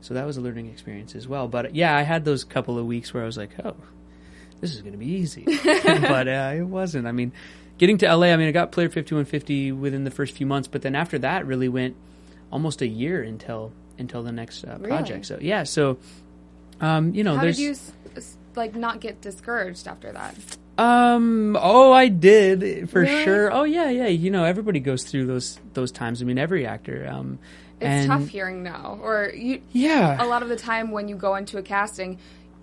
[0.00, 1.46] so that was a learning experience as well.
[1.48, 3.76] But yeah, I had those couple of weeks where I was like, oh,
[4.60, 7.06] this is going to be easy, but uh, it wasn't.
[7.06, 7.32] I mean,
[7.78, 10.82] getting to LA, I mean, I got Player 5150 within the first few months, but
[10.82, 11.96] then after that, really went
[12.50, 14.88] almost a year until until the next uh, Really?
[14.88, 15.26] project.
[15.26, 15.98] So yeah, so
[16.80, 17.62] um, you know, How there's did
[18.16, 18.22] you
[18.56, 20.34] like not get discouraged after that?
[20.78, 23.24] um oh I did for Really?
[23.24, 23.52] sure.
[23.52, 24.06] Oh yeah, yeah.
[24.06, 26.22] You know, everybody goes through those those times.
[26.22, 27.08] I mean, every actor.
[27.10, 27.38] Um,
[27.80, 29.60] It's and tough hearing no, or you.
[29.72, 32.18] yeah, A lot of the time when you go into a casting,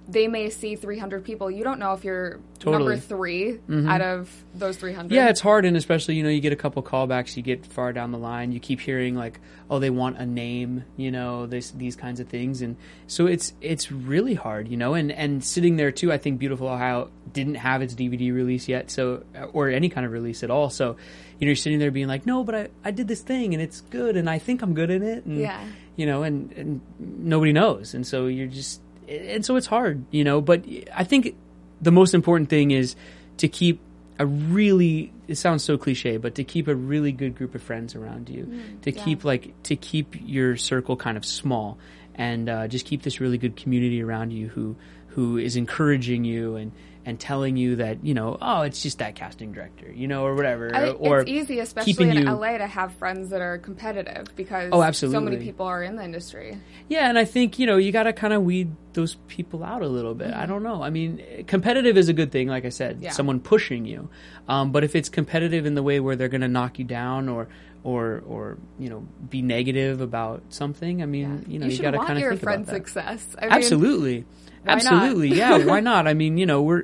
[0.07, 1.49] they may see 300 people.
[1.49, 2.77] You don't know if you're Totally.
[2.77, 3.87] number 3 mm-hmm.
[3.89, 5.13] out of those 300.
[5.13, 7.91] Yeah, it's hard, and especially you know you get a couple callbacks, you get far
[7.93, 9.39] down the line, you keep hearing like,
[9.69, 12.75] oh, they want a name, you know, this these kinds of things, and
[13.07, 16.67] so it's it's really hard, you know, and and sitting there too, I think Beautiful
[16.67, 20.69] Ohio didn't have its DVD release yet, so or any kind of release at all,
[20.69, 20.95] so
[21.39, 23.61] you know you're sitting there being like, no, but I I did this thing and
[23.61, 25.63] it's good, and I think I'm good in it, and Yeah.
[25.95, 30.23] you know, and and nobody knows, and so you're just, and so it's hard, you
[30.23, 31.35] know, but I think
[31.81, 32.95] the most important thing is
[33.37, 33.79] to keep
[34.17, 37.95] a really it sounds so cliche but to keep a really good group of friends
[37.95, 39.03] around you to yeah.
[39.03, 41.77] keep like to keep your circle kind of small
[42.13, 44.75] and uh, just keep this really good community around you who
[45.15, 46.71] who is encouraging you and
[47.07, 50.33] and telling you that you know oh it's just that casting director you know or
[50.33, 54.25] whatever I, or it's easy, especially in you- LA, to have friends that are competitive
[54.35, 55.15] because Oh, absolutely.
[55.15, 56.57] so many people are in the industry.
[56.89, 59.83] Yeah, and I think you know you got to kind of weed those people out
[59.83, 60.33] a little bit.
[60.33, 60.81] I don't know.
[60.81, 63.03] I mean, competitive is a good thing, like I said, Mm-hmm.
[63.03, 63.11] Yeah.
[63.11, 64.09] someone pushing you.
[64.47, 67.29] Um, but if it's competitive in the way where they're going to knock you down
[67.29, 67.47] or
[67.83, 71.91] or or you know be negative about something, I mean, you know, you, should got
[71.91, 72.73] to kind of think about that.
[72.73, 73.27] success.
[73.37, 74.25] I mean, Absolutely,
[74.65, 74.85] why not?
[74.85, 75.57] absolutely, yeah.
[75.65, 76.07] Why not?
[76.07, 76.83] I mean, you know, we're.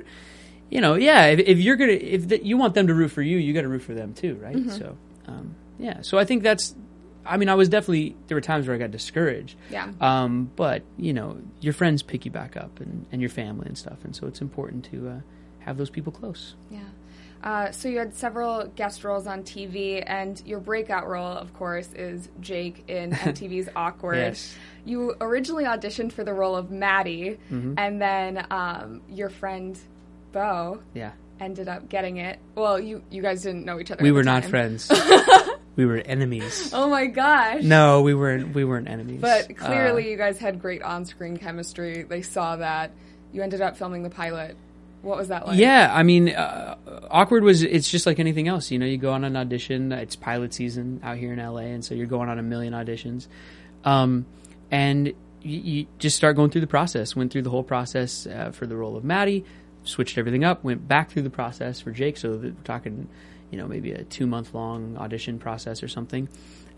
[0.70, 1.26] You know, yeah.
[1.26, 3.60] If, if you're gonna, if the, you want them to root for you, you got
[3.60, 4.56] to root for them too, right?
[4.56, 4.70] Mm-hmm.
[4.70, 6.00] So, um, yeah.
[6.00, 6.74] So I think that's.
[7.26, 9.92] I mean, I was definitely there were times where I got discouraged, Yeah.
[10.00, 13.76] um, but you know, your friends pick you back up, and, and your family and
[13.76, 15.20] stuff, and so it's important to uh,
[15.60, 16.54] have those people close.
[16.70, 16.80] Yeah.
[17.42, 21.88] Uh, so you had several guest roles on TV, and your breakout role, of course,
[21.94, 24.16] is Jake in MTV's Awkward.
[24.18, 24.54] Yes.
[24.84, 27.74] You originally auditioned for the role of Matty, Mm-hmm.
[27.78, 29.78] and then um, your friend
[30.32, 32.38] Beau Yeah, ended up getting it.
[32.54, 34.02] Well, you you guys didn't know each other.
[34.02, 34.90] we were not friends.
[35.76, 36.70] we were enemies.
[36.72, 37.62] Oh my gosh!
[37.62, 38.54] No, we weren't.
[38.54, 39.20] We weren't enemies.
[39.20, 42.02] But Uh, clearly, you guys had great on-screen chemistry.
[42.04, 42.92] They saw that.
[43.32, 44.56] You ended up filming the pilot.
[45.02, 45.58] What was that like?
[45.58, 46.76] Yeah, I mean, uh,
[47.10, 48.70] awkward was it's just like anything else.
[48.70, 49.90] You know, you go on an audition.
[49.92, 53.26] It's pilot season out here in LA, and so you're going on a million auditions,
[53.84, 54.26] um,
[54.70, 55.08] and
[55.42, 57.16] you, you just start going through the process.
[57.16, 59.44] Went through the whole process uh, for the role of Matty,
[59.84, 60.62] switched everything up.
[60.62, 62.16] Went back through the process for Jake.
[62.16, 63.08] So that we're talking,
[63.50, 66.26] you know, maybe a two month long audition process or something.
[66.26, 66.28] Or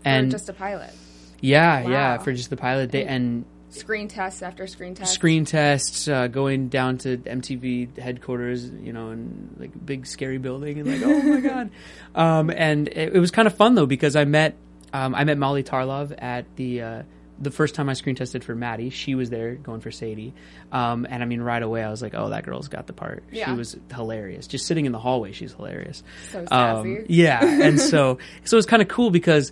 [0.03, 0.93] And just a pilot.
[1.41, 3.45] yeah, yeah, for just the pilot day and
[3.79, 5.13] Screen tests after screen tests.
[5.13, 10.37] screen tests, uh, going down to MTV headquarters, you know, in like a big scary
[10.37, 11.69] building, and like, oh my god.
[12.15, 14.55] Um, and it, it was kind of fun though because I met
[14.93, 17.03] um, I met Molly Tarlov at the uh,
[17.37, 18.89] the first time I screen tested for Matty.
[18.91, 20.33] She was there going for Sadie,
[20.71, 23.23] um, and I mean right away I was like, oh, that girl's got the part.
[23.47, 24.47] She was hilarious.
[24.47, 26.01] Just sitting in the hallway, she's hilarious.
[26.31, 29.51] So Um, yeah, and so so it was kind of cool because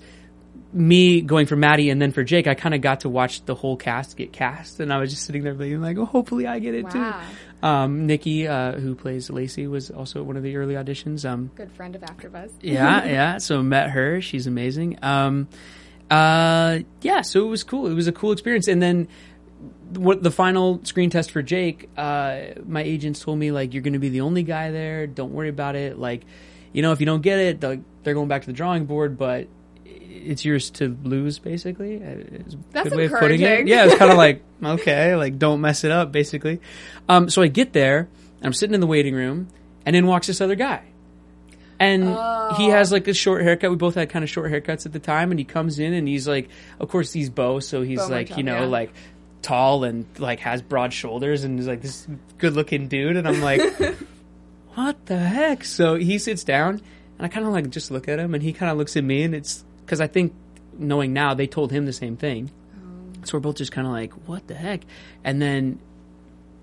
[0.72, 3.54] me going for Matty and then for Jake, I kind of got to watch the
[3.56, 6.60] whole cast get cast, and I was just sitting there being like, "Oh, hopefully I
[6.60, 6.89] get it Wow.
[7.62, 11.30] too." Um, Nikki, uh, who plays Lacey, was also one of the early auditions.
[11.30, 12.52] Um, Good friend of AfterBuzz.
[12.62, 13.38] yeah, yeah.
[13.38, 14.98] So met her; she's amazing.
[15.02, 15.48] Um,
[16.10, 17.88] uh, yeah, so it was cool.
[17.88, 19.08] It was a cool experience, and then.
[19.96, 21.88] What the final screen test for Jake?
[21.96, 25.06] Uh, my agents told me like you're going to be the only guy there.
[25.06, 26.00] Don't worry about it.
[26.00, 26.24] Like,
[26.74, 29.20] you know, if you don't get it, they're going back to the drawing board.
[29.20, 29.48] But
[30.10, 31.98] it's yours to lose, basically.
[31.98, 33.44] Uh, a That's good way of putting it.
[33.44, 33.68] encouraging.
[33.68, 36.60] Yeah, it's kind of like okay, like don't mess it up, basically.
[37.10, 39.48] Um, so I get there, and I'm sitting in the waiting room,
[39.86, 40.84] and in walks this other guy,
[41.80, 42.04] and
[42.58, 43.70] he has like a short haircut.
[43.70, 46.08] We both had kind of short haircuts at the time, and he comes in, and
[46.08, 48.66] he's like, of course he's Beau, so he's Beau like, you know, yeah.
[48.66, 48.94] like
[49.42, 53.42] tall and like has broad shoulders, and he's like this good looking dude, and I'm
[53.42, 53.62] like.
[54.76, 55.63] what the heck?
[55.63, 56.82] So he sits down,
[57.18, 59.04] and I kind of like just look at him, and he kind of looks at
[59.04, 60.34] me, and it's because I think
[60.78, 62.52] knowing now they told him the same thing.
[63.26, 64.82] So we're both just kind of like, what the heck?
[65.24, 65.80] And then,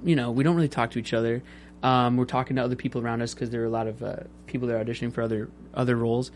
[0.05, 1.43] you know, we don't really talk to each other.
[1.83, 4.17] Um, we're talking to other people around us because there are a lot of uh,
[4.47, 6.31] people that are auditioning for other other roles,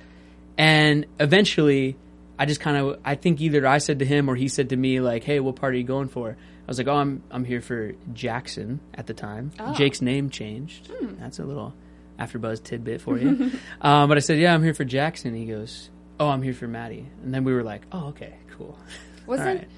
[0.57, 1.97] and eventually,
[2.39, 4.77] I just kind of I think either I said to him or he said to
[4.77, 7.45] me like, "Hey, what part are you going for?" I was like, "Oh, I'm I'm
[7.45, 9.51] here for Jackson at the time.
[9.61, 9.75] Oh.
[9.75, 10.91] Jake's name changed.
[11.21, 11.75] That's a little
[12.19, 13.51] AfterBuzz tidbit for you."
[13.83, 16.69] um, but I said, "Yeah, I'm here for Jackson." He goes, "Oh, I'm here for
[16.69, 18.79] Matty." And then we were like, "Oh, okay, cool."
[19.27, 19.69] Wasn't Alright.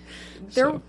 [0.55, 0.70] there?
[0.70, 0.83] So-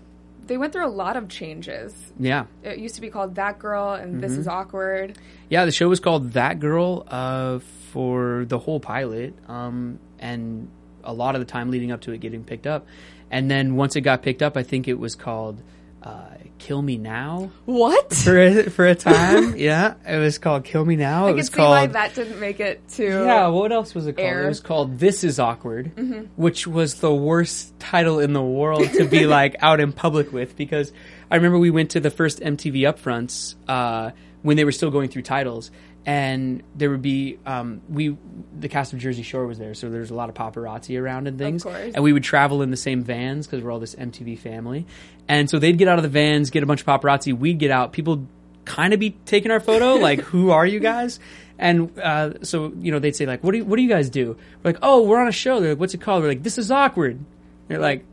[0.46, 1.94] They went through a lot of changes.
[2.18, 4.40] Yeah, It used to be called That Girl, and This Mm-hmm.
[4.40, 5.18] Is Awkward.
[5.50, 7.58] Yeah, the show was called That Girl uh,
[7.92, 10.68] for the whole pilot, um, and
[11.04, 12.86] a lot of the time leading up to it getting picked up.
[13.30, 15.60] And then once it got picked up, I think it was called
[16.02, 18.12] uh, Kill Me Now What?
[18.12, 19.56] for a, for a time.
[19.56, 21.26] yeah, it was called Kill Me Now.
[21.26, 21.92] I it can was see why called.
[21.94, 23.04] that didn't make it to.
[23.04, 24.26] yeah, what else was it called?
[24.26, 24.36] Air.
[24.38, 24.44] Mm-hmm.
[24.46, 29.06] It was called This Is Awkward, which was the worst title in the world to
[29.08, 30.92] be like out in public with because
[31.30, 34.10] I remember we went to the first MTV upfronts uh,
[34.42, 35.70] when they were still going through titles,
[36.08, 38.16] and there would be um, we
[38.58, 41.36] the cast of Jersey Shore was there, so there's a lot of paparazzi around and
[41.36, 41.92] things, course.
[41.94, 44.86] and we would travel in the same vans because we're all this MTV family,
[45.28, 47.70] and so they'd get out of the vans, get a bunch of paparazzi, we'd get
[47.70, 48.26] out, people
[48.64, 51.20] kind of be taking our photo, like who are you guys?
[51.58, 54.08] And uh, so you know they'd say like, what do you, what do you guys
[54.08, 54.34] do?
[54.62, 55.60] We're like, oh, we're on a show.
[55.60, 56.22] They're like, what's it called?
[56.22, 57.22] We're like, this is awkward.
[57.66, 58.06] They're like,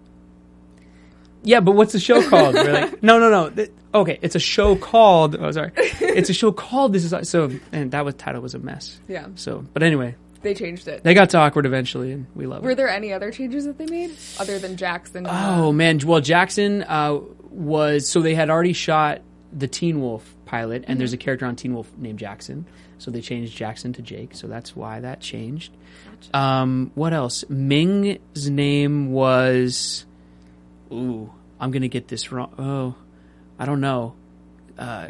[1.46, 2.56] yeah, but what's the show called?
[2.56, 3.50] We're like, no, no, no.
[3.50, 5.36] Th- okay, it's a show called.
[5.38, 7.52] Oh, sorry, it's a show called This Is so.
[7.72, 9.00] And that was title was a mess.
[9.08, 9.28] Yeah.
[9.36, 11.04] So, but anyway, They changed it.
[11.04, 12.76] they got to awkward eventually, and we love Were it.
[12.76, 15.26] there any other changes that they made other than Jackson?
[15.30, 19.22] Oh man, well Jackson uh, was so they had already shot
[19.54, 22.66] the Teen Wolf pilot, and there's a character on Teen Wolf named Jackson,
[22.98, 25.72] so they changed Jackson to Jake, so that's why that changed.
[26.34, 27.44] Um, what else?
[27.50, 30.05] Ming's name was.
[30.92, 32.54] Ooh, I'm gonna get this wrong.
[32.58, 32.96] Oh,
[33.60, 34.16] I don't know.
[34.78, 35.08] Uh,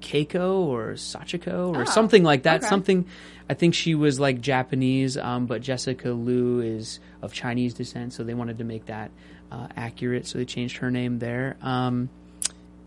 [0.00, 2.60] Keiko or Sachiko or Oh, something like that.
[2.60, 2.68] okay.
[2.68, 3.06] Something.
[3.48, 8.22] I think she was like Japanese, um, but Jessica Lu is of Chinese descent, so
[8.24, 9.10] they wanted to make that
[9.50, 11.56] uh, accurate, so they changed her name there.
[11.62, 12.08] Um,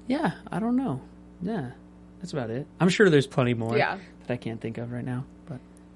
[0.08, 1.02] yeah, I don't know.
[1.42, 1.72] Yeah,
[2.20, 2.68] that's about it.
[2.80, 3.98] I'm sure there's plenty more Yeah.
[4.28, 5.24] that I can't think of right now.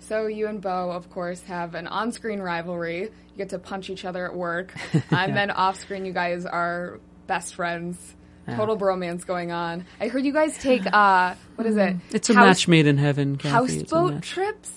[0.07, 3.01] So you and Beau, of course, have an on-screen rivalry.
[3.03, 4.73] You get to punch each other at work,
[5.11, 8.15] and then off-screen, you guys are best friends.
[8.45, 9.85] Total bromance going on.
[10.01, 11.95] I heard you guys take uh, what is it?
[12.11, 13.37] It's a House- match made in heaven.
[13.37, 13.79] Kathy.
[13.79, 14.71] It's a Houseboat match- trips.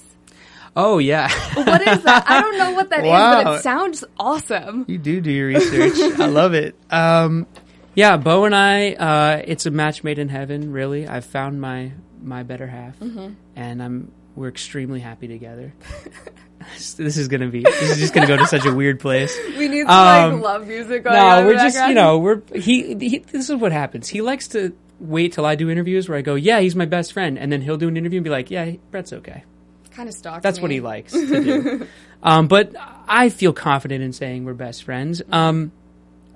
[0.76, 2.24] Oh yeah, What is that?
[2.28, 3.42] I don't know what that is, Wow.
[3.44, 4.84] but it sounds awesome.
[4.86, 5.94] you do do your research.
[6.20, 6.76] I love it.
[6.90, 7.46] Um,
[7.94, 8.92] yeah, Beau and I.
[8.92, 10.70] Uh, it's a match made in heaven.
[10.72, 13.32] Really, I've found my my better half, Mm-hmm.
[13.56, 15.72] and I'm we're extremely happy together.
[16.74, 17.62] this is gonna be.
[17.62, 19.36] This is just gonna go to such a weird place.
[19.58, 21.16] We need some Um, like love music going.
[21.16, 21.88] No, we're just background.
[21.88, 23.18] you know we're he, he.
[23.18, 24.08] This is what happens.
[24.08, 27.12] He likes to wait till I do interviews where I go, yeah, he's my best
[27.12, 29.44] friend, and then he'll do an interview and be like, yeah, Brett's okay.
[29.90, 30.42] kind of stalks.
[30.42, 31.86] That's what he likes to do.
[32.22, 32.74] um, but
[33.08, 35.22] I feel confident in saying we're best friends.
[35.30, 35.72] Um,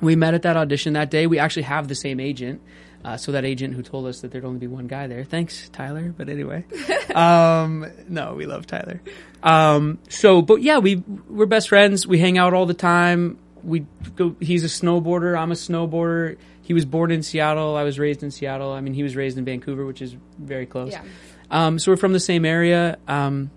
[0.00, 1.26] we met at that audition that day.
[1.26, 2.60] We actually have the same agent.
[3.02, 5.24] Uh, so that agent who told us that there'd only be one guy there.
[5.24, 6.14] Thanks, Tyler.
[6.16, 6.64] But anyway,
[7.14, 9.00] um, no, we love Tyler.
[9.42, 12.06] Um, so, but yeah, we we're best friends.
[12.06, 13.38] We hang out all the time.
[13.62, 13.86] We
[14.16, 14.36] go.
[14.40, 15.38] He's a snowboarder.
[15.38, 16.36] I'm a snowboarder.
[16.62, 17.74] He was born in Seattle.
[17.76, 18.72] I was raised in Seattle.
[18.72, 20.92] I mean, he was raised in Vancouver, which is very close.
[20.92, 21.02] Yeah.
[21.50, 22.98] Um, so we're from the same area.
[23.08, 23.50] Um,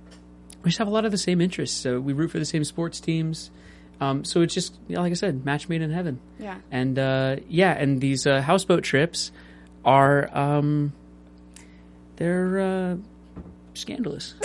[0.64, 1.80] we just have a lot of the same interests.
[1.80, 3.52] So we root for the same sports teams.
[4.02, 6.20] Um, so it's just, like I said, match made in heaven.
[6.40, 6.58] Yeah.
[6.72, 9.32] And uh, yeah, and these uh, houseboat trips
[9.86, 10.92] are um,
[12.18, 12.96] they're uh,
[13.74, 14.36] scandalous.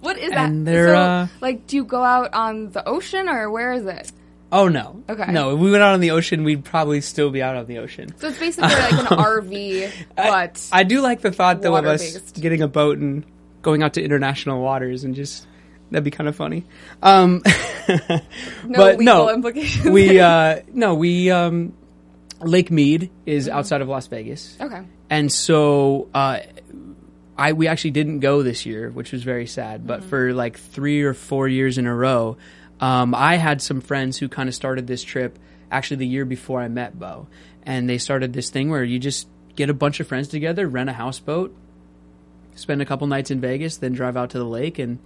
[0.00, 0.48] What is that?
[0.48, 3.86] And they're, so, uh, like, do you go out on the ocean or where is
[3.86, 4.10] it?
[4.50, 5.30] oh no, Okay.
[5.32, 5.54] no.
[5.54, 8.12] If we went out on the ocean, we'd probably still be out on the ocean.
[8.18, 12.32] So it's basically like an RV, but I do like the thought though of us
[12.32, 13.24] getting a boat and
[13.62, 15.46] going out to international waters and just
[15.92, 16.64] that'd be kind of funny.
[17.02, 17.42] Um,
[17.88, 18.20] no
[18.68, 19.88] but legal no, implications.
[19.88, 21.74] we uh, no we um,
[22.40, 23.56] Lake Mead is Mm-hmm.
[23.56, 24.82] outside of Las Vegas, okay.
[25.10, 26.40] and so uh,
[27.36, 29.80] I we actually didn't go this year, which was very sad.
[29.80, 29.86] Mm-hmm.
[29.88, 32.36] But for like three or four years in a row,
[32.80, 35.38] um, I had some friends who kind of started this trip
[35.70, 37.28] actually the year before I met Beau,
[37.64, 39.26] and they started this thing where you just
[39.56, 41.54] get a bunch of friends together, rent a houseboat,
[42.54, 44.98] spend a couple nights in Vegas, then drive out to the lake, and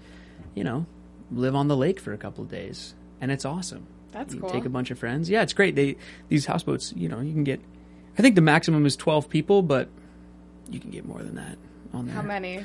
[0.56, 0.84] you know
[1.30, 3.86] live on the lake for a couple of days, and it's awesome.
[4.10, 4.50] That's you cool.
[4.50, 5.30] take a bunch of friends.
[5.30, 5.76] Yeah, it's great.
[5.76, 5.96] They
[6.28, 7.60] these houseboats, you know, you can get.
[8.18, 9.88] I think the maximum is twelve people, but
[10.70, 11.58] you can get more than that
[11.92, 12.14] on there.
[12.16, 12.64] How many?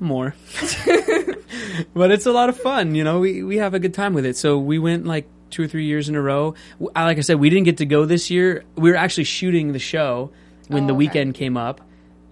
[0.00, 0.34] More.
[1.94, 2.94] but it's a lot of fun.
[2.94, 4.36] You know, we we have a good time with it.
[4.36, 6.54] So we went like two or three years in a row.
[6.96, 8.64] I- Like I said, we didn't get to go this year.
[8.74, 10.30] We were actually shooting the show
[10.68, 10.98] when Oh, the okay.
[10.98, 11.82] weekend came up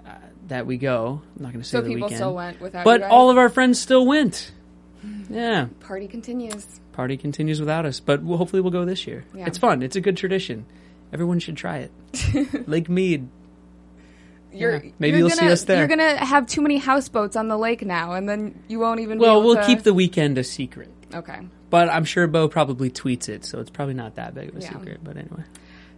[0.06, 0.12] uh,
[0.48, 1.20] that we go.
[1.36, 2.16] I'm not going to say So the people weekend.
[2.18, 4.52] still went without but all of our friends still went.
[5.28, 6.80] Yeah, Party continues.
[6.92, 9.24] party continues without us, but we'll, hopefully we'll go this year.
[9.34, 9.46] Yeah.
[9.46, 9.82] It's fun.
[9.82, 10.66] It's a good tradition.
[11.12, 11.78] Everyone should try
[12.12, 12.68] it.
[12.68, 13.28] Lake Mead.
[14.52, 14.90] You're, Yeah.
[14.98, 15.78] Maybe you're you'll see us there.
[15.78, 19.18] You're gonna have too many houseboats on the lake now, and then you won't even.
[19.18, 19.66] Well, be able we'll to...
[19.66, 20.90] keep the weekend a secret.
[21.14, 21.40] Okay.
[21.70, 24.60] But I'm sure Beau probably tweets it, so it's probably not that big of a
[24.60, 24.72] Yeah.
[24.72, 25.00] secret.
[25.04, 25.44] But anyway.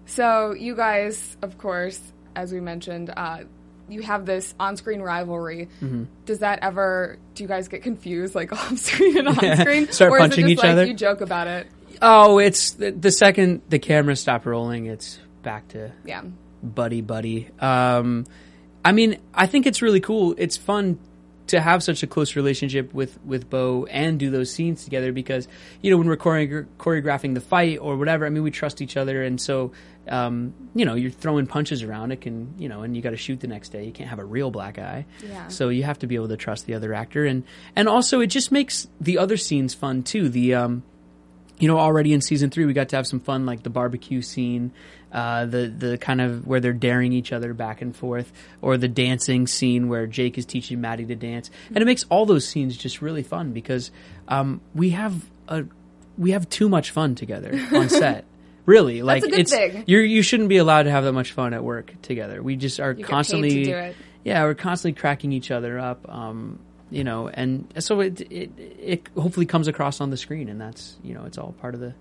[0.05, 1.99] So you guys, of course,
[2.37, 3.45] as we mentioned, uh,
[3.89, 5.69] you have this on-screen rivalry.
[5.83, 6.05] Mm-hmm.
[6.27, 7.19] Does that ever?
[7.35, 10.59] Do you guys get confused, like off-screen and on-screen, Start or punching is it just
[10.59, 10.85] each like other?
[10.87, 11.67] you joke about it?
[12.01, 16.23] Oh, it's the, the second the cameras stop rolling, it's back to Yeah.
[16.63, 17.49] buddy buddy.
[17.61, 18.27] Um,
[18.85, 20.35] I mean, I think it's really cool.
[20.39, 20.99] It's fun
[21.49, 25.49] to have such a close relationship with with Beau and do those scenes together because
[25.81, 28.27] you know when we're choreo- choreographing the fight or whatever.
[28.27, 29.73] I mean, we trust each other, and so
[30.09, 32.13] um, you know you're throwing punches around.
[32.13, 33.85] It can you know, and you got to shoot the next day.
[33.85, 35.07] You can't have a real black eye.
[35.27, 35.49] Yeah.
[35.49, 37.45] So you have to be able to trust the other actor, and
[37.77, 40.29] and also it just makes the other scenes fun too.
[40.29, 40.83] The um,
[41.59, 44.21] you know, already in season three, we got to have some fun, like the barbecue
[44.21, 44.73] scene,
[45.13, 48.89] uh, the the kind of where they're daring each other back and forth, or the
[48.89, 52.77] dancing scene where Jake is teaching Matty to dance, and it makes all those scenes
[52.77, 53.91] just really fun because
[54.29, 55.65] um, we have a
[56.17, 58.25] we have too much fun together on set.
[58.65, 59.85] Really, like it's thing.
[59.87, 62.43] you're you shouldn't be allowed to have that much fun at work together.
[62.43, 63.95] We just are You get paid to constantly
[64.25, 66.09] yeah, we're constantly cracking each other up.
[66.09, 66.61] Um,
[66.91, 70.97] you know, and so it, it it hopefully comes across on the screen, and that's
[71.03, 71.95] you know it's all part of the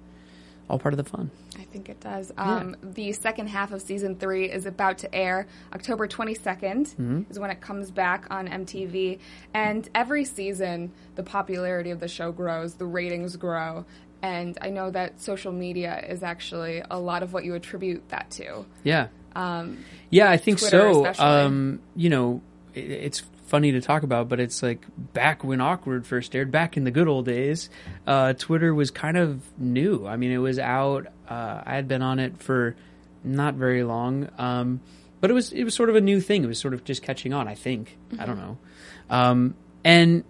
[0.71, 1.29] all part of the fun.
[1.59, 2.31] I think it does.
[2.37, 5.47] Um, The second half of season three is about to air.
[5.73, 7.21] October 22nd Mm-hmm.
[7.29, 9.19] is when it comes back on MTV.
[9.53, 13.85] And every season, the popularity of the show grows, the ratings grow.
[14.23, 18.29] And I know that social media is actually a lot of what you attribute that
[18.31, 18.65] to.
[18.83, 21.13] Yeah, Um, yeah, I think Twitter so.
[21.23, 22.41] Um, you know,
[22.73, 26.77] it, it's funny to talk about, but it's like back when awkward first aired, back
[26.77, 27.69] in the good old days,
[28.07, 30.07] uh, Twitter was kind of new.
[30.07, 31.07] I mean, it was out.
[31.27, 32.77] Uh, I had been on it for
[33.25, 34.79] not very long, um,
[35.19, 36.45] but it was it was sort of a new thing.
[36.45, 37.49] It was sort of just catching on.
[37.49, 38.57] I think I don't know,
[39.09, 40.23] um, and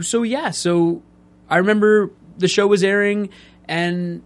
[0.00, 1.02] so yeah, so
[1.50, 3.28] I remember the show was airing
[3.68, 4.22] and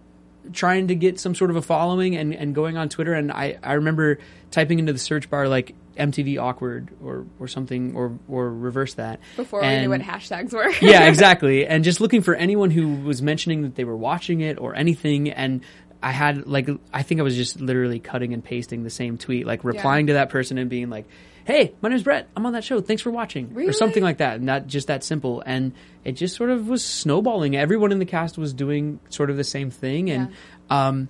[0.53, 3.59] trying to get some sort of a following and, and going on Twitter and I,
[3.61, 4.17] I remember
[4.49, 9.19] typing into the search bar like MTV awkward or, or something or or reverse that.
[9.35, 10.69] before we knew what hashtags were.
[10.81, 11.65] yeah, exactly.
[11.65, 15.29] And just looking for anyone who was mentioning that they were watching it or anything.
[15.29, 15.61] And
[16.03, 19.45] I had like, I think I was just literally cutting and pasting the same tweet,
[19.45, 21.05] like replying to that person and being like,
[21.45, 22.27] "Hey, my name's Brett.
[22.35, 22.81] I'm on that show.
[22.81, 23.69] Thanks for watching," Really?
[23.69, 24.41] or something like that.
[24.41, 25.43] Not just that simple.
[25.45, 25.73] And
[26.03, 27.55] it just sort of was snowballing.
[27.55, 30.33] Everyone in the cast was doing sort of the same thing, and
[30.71, 31.07] um,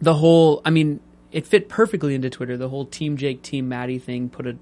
[0.00, 0.62] the whole.
[0.64, 0.98] I mean,
[1.32, 2.56] it fit perfectly into Twitter.
[2.56, 4.56] The whole Team Jake, Team Matty thing put a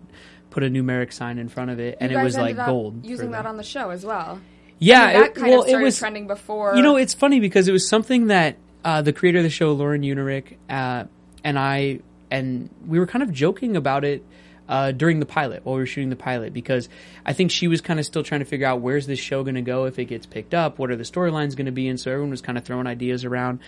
[0.51, 3.05] put a numeric sign in front of it, and it was like gold.
[3.05, 4.41] Using that on the show as well.
[4.79, 6.77] Yeah, I mean, that it- kind well, of started it was trending before.
[6.77, 9.73] You know, it's funny because it was something that uh, the creator of the show,
[9.73, 11.05] Lauren Iungerich, uh,
[11.43, 12.01] and I,
[12.31, 14.25] and we were kind of joking about it
[14.69, 16.89] uh, during the pilot while we were shooting the pilot because
[17.25, 19.55] I think she was kind of still trying to figure out where's this show going
[19.55, 21.99] to go if it gets picked up, what are the storylines going to be, and
[21.99, 23.61] so everyone was kind of throwing ideas around,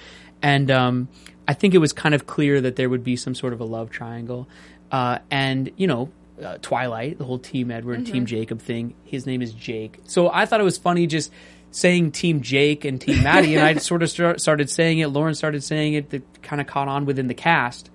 [0.42, 1.08] and um,
[1.46, 3.64] I think it was kind of clear that there would be some sort of a
[3.64, 4.48] love triangle,
[4.90, 6.10] uh, and you know.
[6.38, 8.94] Uh, Twilight, the whole Team Edward, Team Jacob thing.
[9.02, 9.98] His name is Jake.
[10.04, 11.32] So I thought it was funny just
[11.70, 15.08] saying Team Jake and Team Matty, and I sort of start, started saying it.
[15.08, 16.10] Lauren started saying it.
[16.10, 17.90] That kind of caught on within the cast.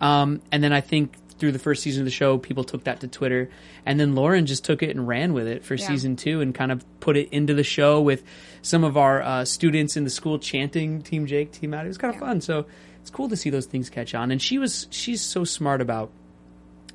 [0.00, 3.00] Um, and then I think through the first season of the show, people took that
[3.00, 3.50] to Twitter,
[3.84, 5.86] and then Lauren just took it and ran with it for Yeah.
[5.88, 8.22] season two, and kind of put it into the show with
[8.62, 11.86] some of our uh, students in the school chanting Team Jake, Team Matty.
[11.86, 12.26] It was kind of Yeah.
[12.28, 12.40] fun.
[12.40, 12.66] So
[13.00, 14.30] it's cool to see those things catch on.
[14.30, 16.10] And she was she's so smart about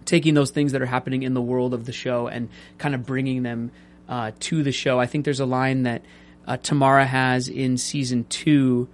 [0.06, 3.06] taking those things that are happening in the world of the show and kind of
[3.06, 3.72] bringing them
[4.08, 5.00] uh, to the show.
[5.00, 6.04] I think there's a line that
[6.48, 8.88] uh, Tamara has in season two,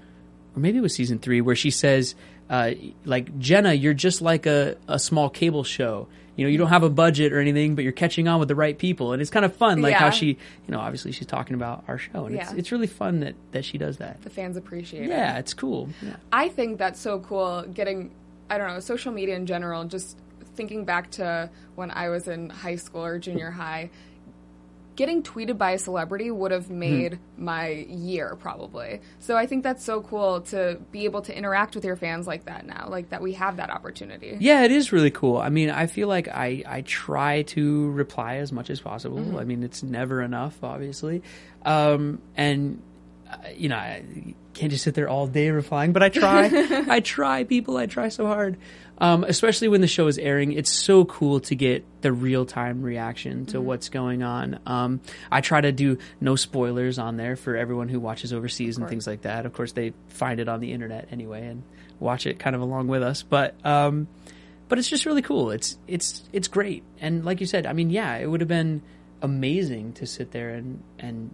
[0.55, 2.15] or maybe it was season three, where she says,
[2.51, 2.71] uh,
[3.05, 6.07] like, Jenna, you're just like a, a small cable show.
[6.35, 8.55] You know, you don't have a budget or anything, but you're catching on with the
[8.55, 9.13] right people.
[9.13, 10.37] And it's kind of fun, like how she, you
[10.67, 12.25] know, obviously she's talking about our show.
[12.25, 12.57] And it's, Yeah.
[12.57, 14.21] it's really fun that, that she does that.
[14.21, 15.09] the fans appreciate it.
[15.09, 15.89] Yeah, it's cool.
[16.01, 16.17] Yeah.
[16.31, 18.11] I think that's so cool getting
[18.49, 20.17] I don't know, social media in general, just
[20.55, 23.89] thinking back to when I was in high school or junior high,
[25.01, 29.01] getting tweeted by a celebrity would have made my year probably.
[29.17, 32.45] So I think that's so cool to be able to interact with your fans like
[32.45, 34.37] that now, like that we have that opportunity.
[34.39, 35.37] Yeah, it is really cool.
[35.37, 39.39] I mean, I feel like I, I try to reply as much as possible.
[39.39, 41.23] I mean, it's never enough, obviously.
[41.65, 42.79] Um, and
[43.27, 44.03] uh, you know, I
[44.53, 46.49] can't just sit there all day replying, but I try.
[46.89, 47.77] I try, people.
[47.77, 48.57] I try so hard.
[48.97, 52.83] Um, especially when the show is airing, it's so cool to get the real time
[52.83, 54.59] reaction to what's going on.
[54.67, 58.87] Um, I try to do no spoilers on there for everyone who watches overseas and
[58.87, 59.47] things like that.
[59.47, 61.63] Of course, they find it on the internet anyway and
[61.99, 63.23] watch it kind of along with us.
[63.23, 64.07] But um,
[64.69, 65.49] but it's just really cool.
[65.49, 66.83] It's it's it's great.
[66.99, 68.83] And like you said, I mean, yeah, it would have been
[69.23, 71.31] amazing to sit there and and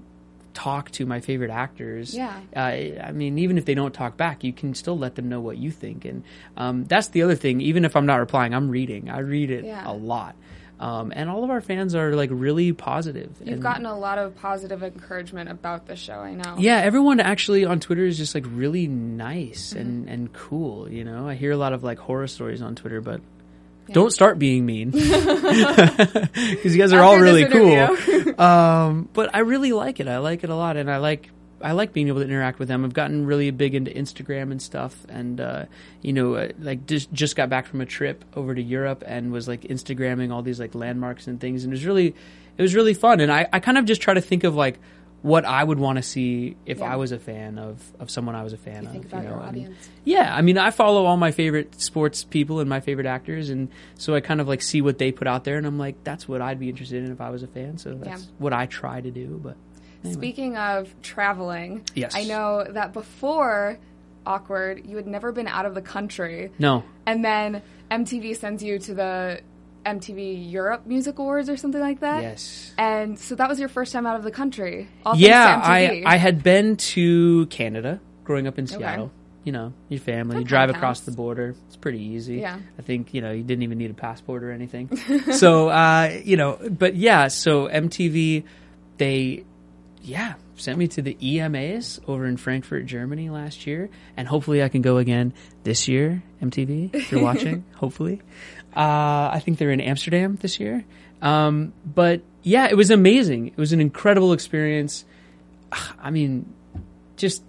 [0.57, 2.15] talk to my favorite actors.
[2.15, 2.33] Yeah.
[2.55, 5.39] Uh, I mean, even if they don't talk back, you can still let them know
[5.39, 6.03] what you think.
[6.05, 6.23] And
[6.57, 7.61] um, that's the other thing.
[7.61, 9.09] Even if I'm not replying, I'm reading.
[9.09, 9.83] I read it Yeah.
[9.85, 10.35] a lot.
[10.79, 13.31] Um, and all of our fans are like really positive.
[13.39, 16.19] You've and, gotten a lot of positive encouragement about the show.
[16.19, 16.55] I know.
[16.59, 19.79] yeah, everyone actually on Twitter is just like really nice Mm-hmm.
[19.81, 20.87] and, and cool.
[20.91, 23.21] You know, I hear a lot of like horror stories on Twitter, but
[23.93, 28.39] don't start being mean because you guys are all really cool.
[28.39, 30.07] um, but I really like it.
[30.07, 31.29] I like it a lot, and I like
[31.61, 32.85] I like being able to interact with them.
[32.85, 35.65] I've gotten really big into Instagram and stuff, and uh,
[36.01, 39.31] you know, uh, like just just got back from a trip over to Europe and
[39.31, 42.07] was like Instagramming all these like landmarks and things, and it was really
[42.57, 43.19] it was really fun.
[43.19, 44.79] And I I kind of just try to think of like
[45.23, 46.93] what I would want to see if Yeah.
[46.93, 48.93] I was a fan of of someone I was a fan You of.
[48.93, 49.89] think about know, your and- audience.
[50.05, 53.69] yeah, I mean, I follow all my favorite sports people and my favorite actors, and
[53.95, 56.27] so I kind of like see what they put out there, and I'm like, that's
[56.27, 57.77] what I'd be interested in if I was a fan.
[57.77, 58.29] So that's Yeah.
[58.37, 59.39] what I try to do.
[59.43, 59.55] But
[60.03, 60.13] anyway.
[60.19, 62.15] Speaking of traveling, Yes.
[62.15, 63.79] I know that before
[64.25, 66.51] Awkward, you had never been out of the country.
[66.59, 69.39] no, And then MTV sends you to the
[69.85, 72.21] MTV Europe Music Awards or something like that.
[72.21, 74.89] yes, And so that was your first time out of the country.
[75.05, 79.11] All yeah, I I had been to Canada growing up in Seattle.
[79.43, 81.55] You know, your family, That you drive kinda across the border.
[81.67, 82.39] It's pretty easy.
[82.39, 82.59] Yeah.
[82.77, 84.93] I think you know you didn't even need a passport or anything.
[85.31, 88.43] so uh, you know, but yeah, so MTV,
[88.97, 89.45] they,
[90.01, 94.67] yeah, sent me to the EMAs over in Frankfurt, Germany last year, and hopefully I
[94.67, 96.23] can go again this year.
[96.41, 98.21] MTV, if you're watching, hopefully.
[98.75, 100.85] Uh, I think they're in Amsterdam this year.
[101.21, 103.47] Um, but yeah, it was amazing.
[103.47, 105.03] It was an incredible experience.
[105.99, 106.53] I mean,
[107.17, 107.43] just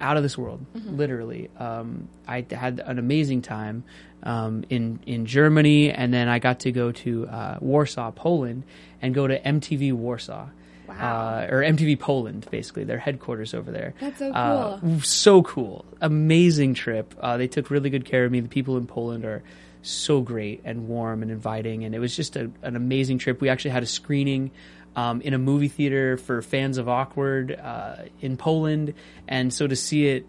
[0.00, 1.50] out of this world, literally.
[1.58, 3.84] Um, I had an amazing time
[4.22, 8.62] um, in in Germany, and then I got to go to uh, Warsaw, Poland,
[9.02, 10.46] and go to MTV Warsaw.
[10.88, 10.96] Wow.
[10.96, 13.94] Uh, or MTV Poland, basically their headquarters over there.
[14.00, 15.00] That's so Uh, cool.
[15.02, 17.14] so cool, amazing trip.
[17.20, 18.40] Uh, they took really good care of me.
[18.40, 19.44] The people in Poland are
[19.82, 23.40] so great and warm and inviting, and it was just a, an amazing trip.
[23.40, 24.50] We actually had a screening
[24.96, 28.94] um, in a movie theater for fans of Awkward uh, in Poland,
[29.28, 30.26] and so to see it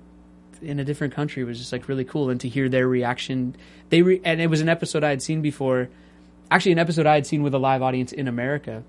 [0.62, 3.56] in a different country was just like really cool, and to hear their reaction.
[3.89, 5.89] They re- and it was an episode I had seen before,
[6.49, 8.84] actually an episode I had seen with a live audience in America.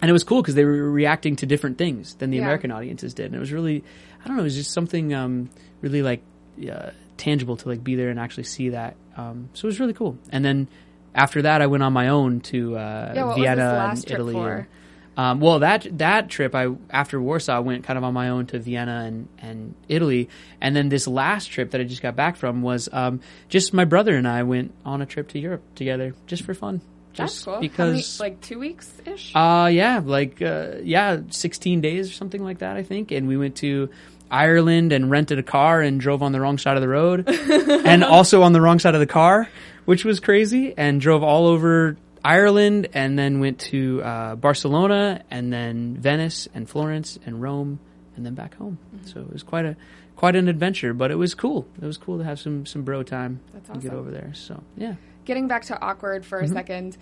[0.00, 2.42] And it was cool because they were reacting to different things than the Yeah.
[2.42, 3.84] American audiences did, and it was really,
[4.24, 5.48] I don't know, it was just something um,
[5.80, 6.22] really like
[6.68, 6.90] uh,
[7.22, 8.96] tangible to like be there and actually see that.
[9.16, 10.16] Um, so it was really cool.
[10.30, 10.68] And then
[11.14, 14.36] after that, I went on my own to uh, Yeah, Vienna and Italy.
[14.36, 14.66] and-
[15.14, 18.46] um, well, that that trip, I after Warsaw, I went kind of on my own
[18.46, 22.34] to Vienna and, and Italy, and then this last trip that I just got back
[22.36, 23.20] from was um,
[23.50, 26.80] just my brother and I went on a trip to Europe together, just for fun.
[27.14, 27.54] That's Just cool.
[27.56, 29.32] How because many, like two weeks ish.
[29.36, 33.10] uh, yeah, like uh, yeah, sixteen days or something like that, I think.
[33.12, 33.90] And we went to
[34.32, 38.02] Ireland and rented a car and drove on the wrong side of the road, and
[38.02, 39.48] also on the wrong side of the car,
[39.84, 40.74] which was crazy.
[40.76, 46.68] And drove all over Ireland, and then went to uh, Barcelona, and then Venice and
[46.68, 47.78] Florence and Rome,
[48.16, 48.78] and then back home.
[48.96, 49.06] Mm-hmm.
[49.06, 49.76] So it was quite a
[50.16, 51.66] quite an adventure, but it was cool.
[51.80, 54.32] It was cool to have some some bro time That's and get over there.
[54.34, 54.94] So yeah.
[55.24, 56.52] Getting back to Awkward for Mm-hmm.
[56.52, 56.96] a second,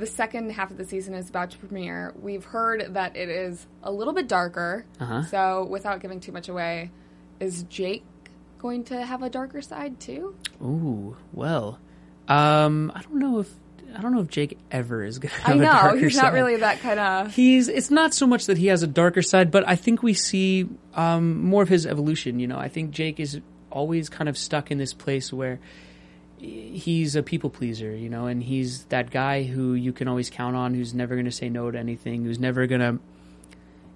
[0.00, 2.12] the second half of the season is about to premiere.
[2.20, 4.84] We've heard that it is a little bit darker.
[4.98, 5.24] Uh-huh.
[5.24, 6.90] So, without giving too much away,
[7.38, 8.04] is Jake
[8.58, 10.34] going to have a darker side too?
[10.62, 11.78] Ooh, well,
[12.28, 13.50] um, I don't know if
[13.96, 16.16] I don't know if Jake ever is going to have I a know darker he's
[16.16, 16.22] side.
[16.24, 17.34] not really that kind of.
[17.34, 17.68] He's.
[17.68, 20.68] It's not so much that he has a darker side, but I think we see
[20.94, 22.38] um, more of his evolution.
[22.38, 23.40] You know, I think Jake is
[23.70, 25.60] always kind of stuck in this place where
[26.40, 30.56] he's a people pleaser, you know, and he's that guy who you can always count
[30.56, 32.98] on, who's never going to say no to anything, who's never going to,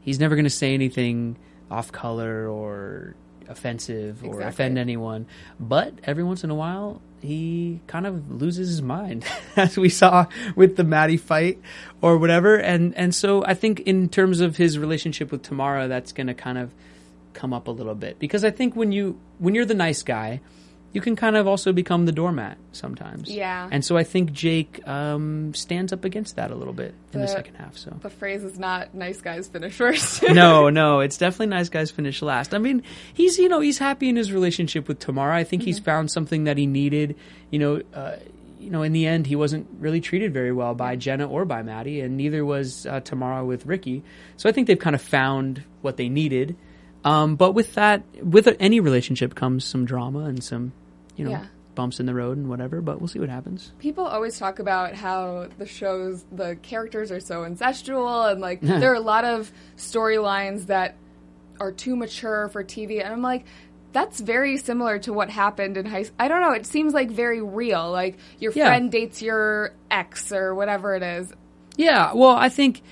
[0.03, 1.37] he's never going to say anything
[1.71, 3.15] off color or
[3.49, 5.27] offensive or offend anyone.
[5.59, 9.25] But every once in a while, he kind of loses his mind,
[9.57, 11.61] as we saw with the Matty fight
[12.03, 12.57] or whatever.
[12.57, 16.35] And and so I think in terms of his relationship with Tamara, that's going to
[16.35, 16.73] kind of
[17.33, 20.41] come up a little bit because I think when you when you're the nice guy
[20.95, 23.29] you can kind of also become the doormat sometimes.
[23.29, 23.69] Yeah.
[23.71, 27.27] And so I think Jake um, stands up against that a little bit in the
[27.27, 27.77] The- second half.
[27.77, 30.23] So The phrase is not "nice guys finish first.
[30.31, 32.55] no, no, it's definitely nice guys finish last.
[32.55, 32.83] I mean,
[33.13, 35.37] he's you know he's happy in his relationship with Tamara.
[35.37, 37.17] I think he's found something that he needed.
[37.51, 38.17] You know, uh,
[38.61, 41.63] you know, in the end, he wasn't really treated very well by Jenna or by
[41.63, 44.03] Matty, and neither was uh, Tamara with Ricky.
[44.39, 46.57] So I think they've kind of found what they needed.
[47.05, 50.73] Um, but with that, with any relationship comes some drama and some,
[51.17, 51.45] you know, Yeah.
[51.75, 52.81] bumps in the road and whatever.
[52.81, 53.73] But we'll see what happens.
[53.79, 58.93] People always talk about how the shows, the characters are so incestual, and like there
[58.93, 60.97] are a lot of storylines that
[61.61, 63.03] are too mature for TV.
[63.03, 63.45] And I'm like,
[63.93, 66.17] that's very similar to what happened in high school.
[66.19, 66.51] I don't know.
[66.53, 67.91] It seems like very real.
[67.93, 68.67] Like your Yeah.
[68.67, 71.33] friend dates your ex or whatever it is.
[71.77, 72.83] Yeah, well, I think,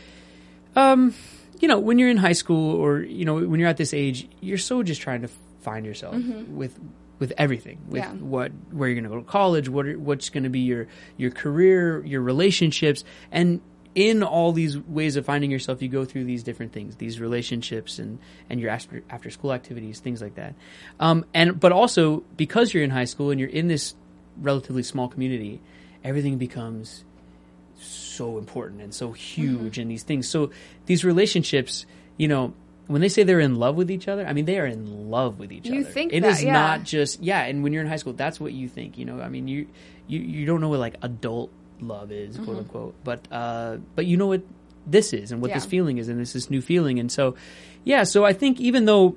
[0.77, 1.15] um,
[1.61, 4.29] you know, when you're in high school or you know when you're at this age,
[4.41, 5.29] you're so just trying to
[5.61, 6.17] find yourself
[6.49, 6.79] with
[7.23, 8.17] with everything, with Mm-hmm.
[8.17, 8.23] Yeah.
[8.25, 10.89] what where you're going to go to college, what are, what's going to be your
[11.17, 13.61] your career, your relationships, and
[13.95, 18.01] in all these ways of finding yourself, you go through these different things, these relationships
[18.01, 18.19] and
[18.51, 20.55] and your after after school activities, things like that.
[20.99, 23.95] Um, and but also because you're in high school and you're in this
[24.41, 25.61] relatively small community,
[26.03, 27.05] everything becomes
[27.79, 30.29] so important and so huge and these things.
[30.29, 30.51] So
[30.87, 32.55] these relationships, you know,
[32.89, 35.39] when they say they're in love with each other, I mean they are in love
[35.39, 35.75] with each other.
[35.77, 35.91] You other.
[35.91, 36.53] think It that, is yeah.
[36.53, 39.21] not just yeah, and when you're in high school, that's what you think, you know.
[39.21, 39.67] I mean you
[40.09, 42.45] you, you don't know what like adult love is, Mm-hmm.
[42.45, 42.95] quote unquote.
[43.05, 44.43] But uh but you know what
[44.87, 46.99] this is and what this feeling is and it's this is new feeling.
[46.99, 47.37] And so
[47.85, 49.17] yeah, so I think even though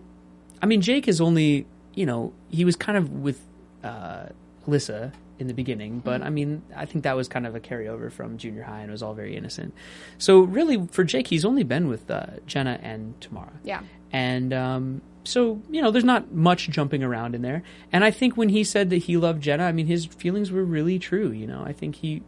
[0.61, 3.41] I mean Jake is only, you know, he was kind of with
[3.83, 4.27] uh
[4.67, 6.27] Alyssa in the beginning, but Mm-hmm.
[6.27, 8.91] I mean, I think that was kind of a carryover from junior high and it
[8.91, 9.73] was all very innocent.
[10.17, 13.51] So really, for Jake, he's only been with uh, Jenna and Tamara.
[13.63, 13.81] Yeah.
[14.11, 17.63] And um, so, you know, there's not much jumping around in there.
[17.91, 20.63] And I think when he said that he loved Jenna, I mean, his feelings were
[20.63, 21.31] really true.
[21.31, 22.21] You know, I think he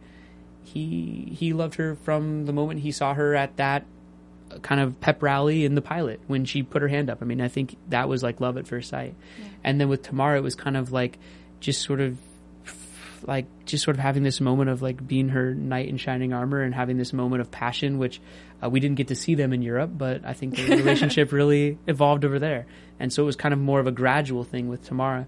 [0.64, 3.86] he he loved her from the moment he saw her at that
[4.50, 7.22] uh, kind of pep rally in the pilot when she put her hand up.
[7.22, 9.14] I mean, I think that was like love at first sight.
[9.64, 11.18] And then with Tamara, it was kind of like
[11.60, 12.18] just sort of
[13.26, 16.62] like just sort of having this moment of like being her knight in shining armor
[16.62, 18.20] and having this moment of passion, which
[18.62, 21.78] uh, we didn't get to see them in Europe, but I think the relationship really
[21.86, 22.66] evolved over there,
[22.98, 25.26] and so it was kind of more of a gradual thing with Tamara.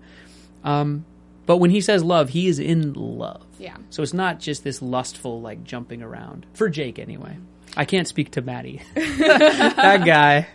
[0.64, 1.04] Um,
[1.46, 3.44] but when he says love, he is in love.
[3.58, 3.76] Yeah.
[3.90, 7.38] So it's not just this lustful like jumping around for Jake anyway.
[7.76, 10.48] I can't speak to Matty, that guy.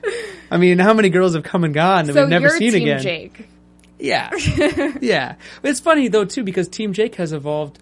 [0.51, 3.01] I mean, how many girls have come and gone that So we've never seen again?
[3.01, 3.47] Jake.
[3.99, 4.29] Yeah.
[5.01, 5.35] yeah.
[5.63, 7.79] It's funny though too because Team Jake has evolved.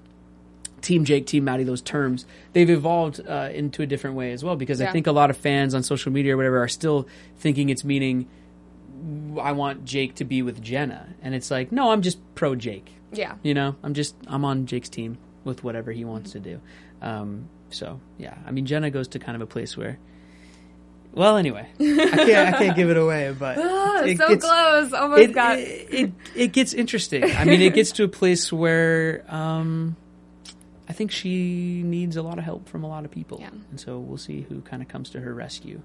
[0.81, 4.57] Team Jake, Team Matty, those terms they've evolved uh, into a different way as well.
[4.57, 7.07] Because I think a lot of fans on social media or whatever are still
[7.37, 8.27] thinking it's meaning
[9.41, 12.91] I want Jake to be with Jenna, and it's like no, I'm just pro Jake.
[13.13, 13.35] Yeah.
[13.43, 16.59] You know, I'm just I'm on Jake's team with whatever he wants to do.
[17.01, 19.97] Um, so yeah, I mean Jenna goes to kind of a place where.
[21.13, 24.93] Well, anyway, I can't I can't give it away, but Ah, it so gets- close.
[24.93, 25.59] Almost it, got.
[25.59, 27.23] it, it it gets interesting.
[27.23, 29.95] I mean, it gets to a place where um,
[30.89, 33.49] I think she needs a lot of help from a lot of people, Yeah.
[33.69, 35.81] and so we'll see who kind of comes to her rescue.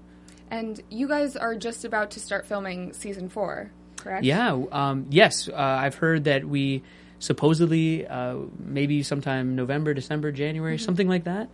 [0.51, 4.23] and you guys are just about to start filming season four, correct?
[4.25, 6.81] Yeah, um, yes, uh, I've heard that we
[7.19, 11.49] supposedly uh, maybe sometime November, December, January, something like that.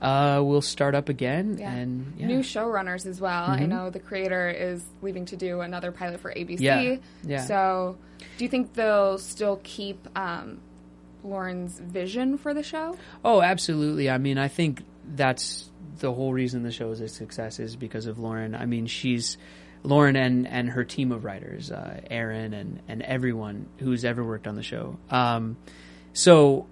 [0.00, 1.60] Uh, we'll start up again, Mm-hmm.
[1.60, 1.72] Yeah.
[1.74, 2.26] and yeah.
[2.26, 3.44] New showrunners as well.
[3.50, 3.68] I Mhm.
[3.68, 6.60] know the creator is leaving to do another pilot for ABC.
[6.62, 7.40] Yeah, yeah.
[7.44, 7.98] So,
[8.38, 10.60] do you think they'll still keep um,
[11.22, 12.96] Lauren's vision for the show?
[13.24, 14.08] Oh, absolutely.
[14.08, 14.82] I mean, I think
[15.14, 18.54] that's the whole reason the show is a success is because of Lauren.
[18.54, 19.36] I mean, she's
[19.82, 24.46] Lauren and and her team of writers, uh, Aaron and and everyone who's ever worked
[24.46, 24.96] on the show.
[25.10, 25.56] Um,
[26.14, 26.66] so.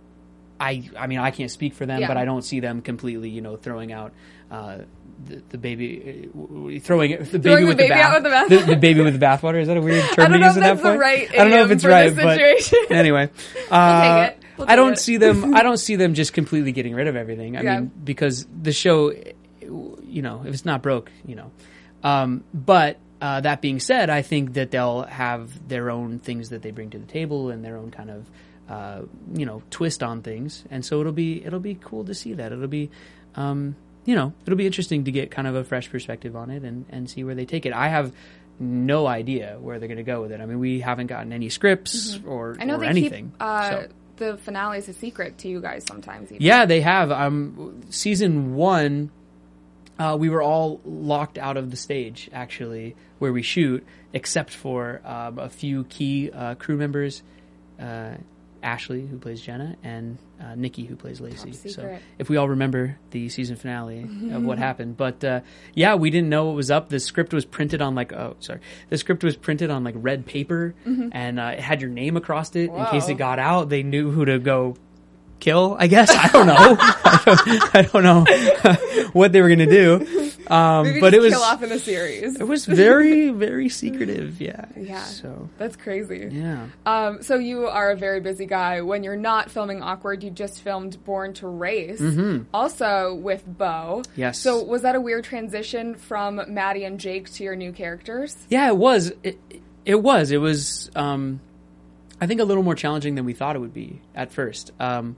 [0.60, 2.08] I, I mean, I can't speak for them, Yeah.
[2.08, 4.12] but I don't see them completely, you know, throwing out
[4.50, 4.78] uh,
[5.26, 8.22] the, the baby, uh, throwing it, the baby the with baby the bath, out with
[8.24, 9.60] the bath- the, the baby with the bathwater.
[9.60, 10.98] Is that a weird term to use at that point?
[11.00, 12.40] right I don't know if it's right, but
[12.90, 13.30] anyway,
[13.70, 14.42] uh, it.
[14.56, 14.98] We'll I don't it.
[14.98, 15.54] see them.
[15.54, 17.56] I don't see them just completely getting rid of everything.
[17.56, 17.80] I Yeah.
[17.80, 19.12] mean, because the show,
[19.60, 21.50] you know, if it's not broke, you know.
[22.02, 26.62] Um, but uh, that being said, I think that they'll have their own things that
[26.62, 28.28] they bring to the table and their own kind of,
[28.68, 29.02] uh,
[29.34, 30.64] you know, twist on things.
[30.70, 32.52] And so it'll be it'll be cool to see that.
[32.52, 32.90] It'll be.
[33.34, 36.62] Um, you know, it'll be interesting to get kind of a fresh perspective on it
[36.62, 37.74] and, and see where they take it.
[37.74, 38.10] I have
[38.58, 40.40] no idea where they're going to go with it.
[40.40, 42.62] I mean, we haven't gotten any scripts or, Mm-hmm.
[42.62, 43.30] I know or they anything.
[43.32, 43.88] keep uh, so.
[44.16, 46.32] the finales a secret to you guys sometimes.
[46.32, 46.42] Even.
[46.42, 47.10] Yeah, they have.
[47.12, 49.10] Um, season one,
[49.98, 55.02] uh, we were all locked out of the stage actually where we shoot, except for
[55.04, 57.22] um, a few key uh, crew members.
[58.62, 61.52] Ashley, who plays Jenna, and uh, Nikki, who plays Lacey.
[61.52, 64.02] So if we all remember the season finale
[64.32, 65.40] of what happened, but uh,
[65.74, 66.88] yeah, we didn't know what was up.
[66.88, 70.26] The script was printed on like oh sorry, the script was printed on like red
[70.26, 70.74] paper,
[71.12, 73.68] and uh, it had your name across it in case it got out.
[73.68, 74.76] They knew who to go
[75.40, 75.76] kill.
[75.78, 76.54] I guess I don't know.
[76.80, 80.06] I, don't, I don't know what they were gonna do.
[80.48, 82.40] Um, but it was kill off in a series.
[82.40, 84.40] it was very very secretive.
[84.40, 84.64] Yeah.
[84.76, 85.02] Yeah.
[85.04, 86.28] So That's crazy.
[86.32, 86.68] yeah.
[86.86, 88.80] Um, so you are a very busy guy.
[88.80, 92.00] When you're not filming Awkward, you just filmed Born to Race,
[92.54, 94.02] also with Beau.
[94.04, 94.20] Mm-hmm.
[94.20, 94.38] Yes.
[94.38, 98.36] So was that a weird transition from Matty and Jake to your new characters?
[98.48, 99.12] Yeah, it was.
[99.22, 99.38] It,
[99.84, 100.30] it was.
[100.30, 100.90] It was.
[100.96, 101.40] Um,
[102.20, 104.72] I think a little more challenging than we thought it would be at first.
[104.80, 105.16] Um,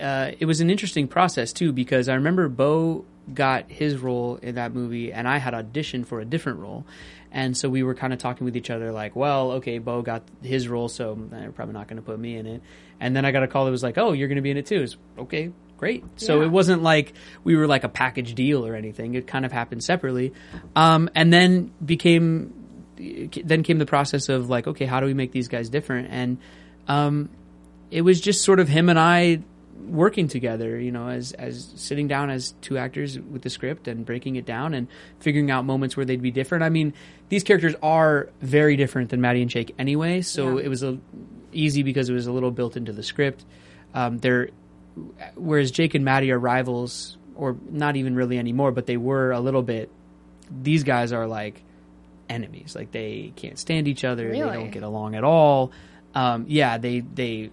[0.00, 4.56] uh, it was an interesting process too because I remember Beau got his role in
[4.56, 6.84] that movie and I had auditioned for a different role.
[7.32, 10.22] And so we were kind of talking with each other like, well, okay, Beau got
[10.42, 12.62] his role, so they're probably not going to put me in it.
[13.00, 14.56] And then I got a call that was like, oh, you're going to be in
[14.56, 14.82] it too.
[14.82, 16.04] It's okay, great.
[16.16, 16.46] So Yeah.
[16.46, 19.14] it wasn't like we were like a package deal or anything.
[19.14, 20.32] It kind of happened separately.
[20.76, 22.52] Um, and then became,
[22.96, 26.08] then came the process of like, okay, how do we make these guys different?
[26.10, 26.38] And,
[26.88, 27.30] um,
[27.90, 29.40] it was just sort of him and I
[29.86, 34.04] working together, you know, as as sitting down as two actors with the script and
[34.06, 34.88] breaking it down and
[35.20, 36.64] figuring out moments where they'd be different.
[36.64, 36.94] I mean,
[37.28, 40.64] these characters are very different than Matty and Jake anyway, so Yeah.
[40.64, 40.98] it was a,
[41.52, 43.44] easy because it was a little built into the script.
[43.92, 44.48] Um, they're
[45.34, 49.40] whereas Jake and Matty are rivals, or not even really anymore, but they were a
[49.40, 49.90] little bit.
[50.62, 51.62] These guys are like
[52.28, 52.74] enemies.
[52.74, 54.30] Like they can't stand each other.
[54.30, 55.72] They don't get along at all.
[56.14, 57.50] Um, yeah, they they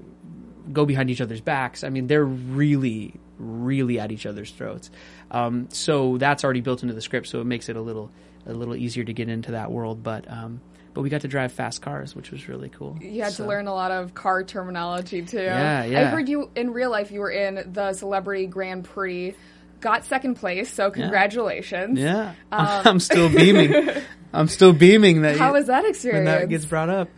[0.71, 1.83] go behind each other's backs.
[1.83, 4.91] I mean, they're really really at each other's throats.
[5.31, 8.11] Um, so that's already built into the script, so it makes it a little
[8.45, 10.03] a little easier to get into that world.
[10.03, 10.61] But um,
[10.93, 12.97] but we got to drive fast cars, which was really cool.
[13.01, 15.37] You had So- to learn a lot of car terminology too.
[15.41, 16.01] Yeah, yeah.
[16.01, 17.11] I heard you in real life.
[17.11, 19.33] You were in the Celebrity Grand Prix,
[19.79, 20.71] got second place.
[20.71, 21.97] So congratulations.
[21.97, 23.73] Yeah, I'm still beaming.
[24.33, 25.37] I'm still beaming that.
[25.37, 26.25] How you- was that experience?
[26.25, 26.41] when experience?
[26.43, 27.09] that gets brought up.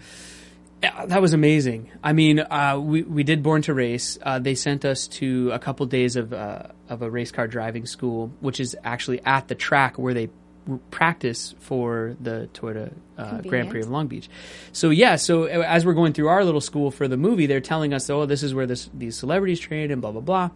[0.82, 1.90] Yeah, that was amazing.
[2.04, 4.18] I mean, uh, we we did Born to Race.
[4.22, 7.86] Uh, they sent us to a couple days of uh, of a race car driving
[7.86, 10.30] school, which is actually at the track where they
[10.70, 14.30] r- practice for the Toyota uh, Grand Prix of Long Beach.
[14.74, 17.62] So yeah, so uh, as we're going through our little school for the movie, they're
[17.62, 20.50] telling us, oh, this is where this these celebrities train and blah blah blah,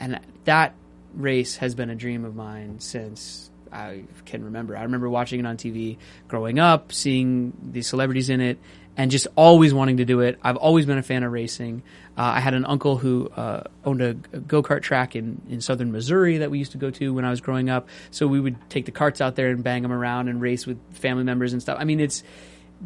[0.00, 0.74] and that
[1.14, 4.76] race has been a dream of mine since I can remember.
[4.76, 5.98] I remember watching it on TV
[6.28, 8.58] growing up, seeing these celebrities in it,
[8.96, 10.38] and just always wanting to do it.
[10.42, 11.82] I've always been a fan of racing.
[12.16, 15.92] Uh, I had an uncle who uh, owned a, go kart track in, in southern
[15.92, 17.88] Missouri that we used to go to when I was growing up.
[18.10, 20.78] So we would take the carts out there and bang them around and race with
[20.94, 21.78] family members and stuff.
[21.80, 22.22] I mean, it's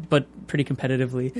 [0.09, 1.35] but pretty competitively.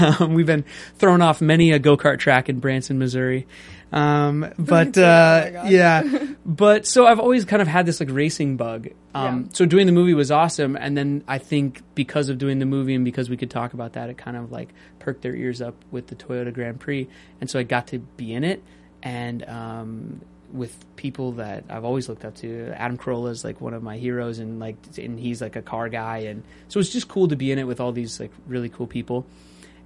[0.20, 0.64] um, we've been
[0.96, 3.46] thrown off many a go kart track in Branson, Missouri.
[3.92, 5.70] Um, but Oh uh, gosh.
[5.70, 8.88] yeah, but so I've always kind of had this like racing bug.
[9.14, 9.48] Um, Yeah.
[9.52, 12.94] So doing the movie was awesome, and then I think because of doing the movie
[12.94, 15.74] and because we could talk about that, it kind of like perked their ears up
[15.90, 17.08] with the Toyota Grand Prix,
[17.40, 18.62] and so I got to be in it
[19.02, 20.20] and um,
[20.52, 22.72] with people that I've always looked up to.
[22.76, 25.88] Adam Carolla is like one of my heroes, and like and he's like a car
[25.88, 28.68] guy, and so it's just cool to be in it with all these like really
[28.68, 29.26] cool people.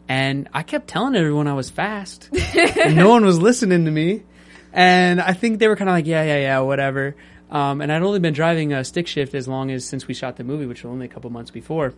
[0.09, 4.23] And I kept telling everyone I was fast, and no one was listening to me.
[4.73, 7.17] And I think they were kind of like, yeah, yeah, yeah, whatever.
[7.51, 10.37] Um, and I'd only been driving a stick shift as long as since we shot
[10.37, 11.95] the movie, which was only a couple months before.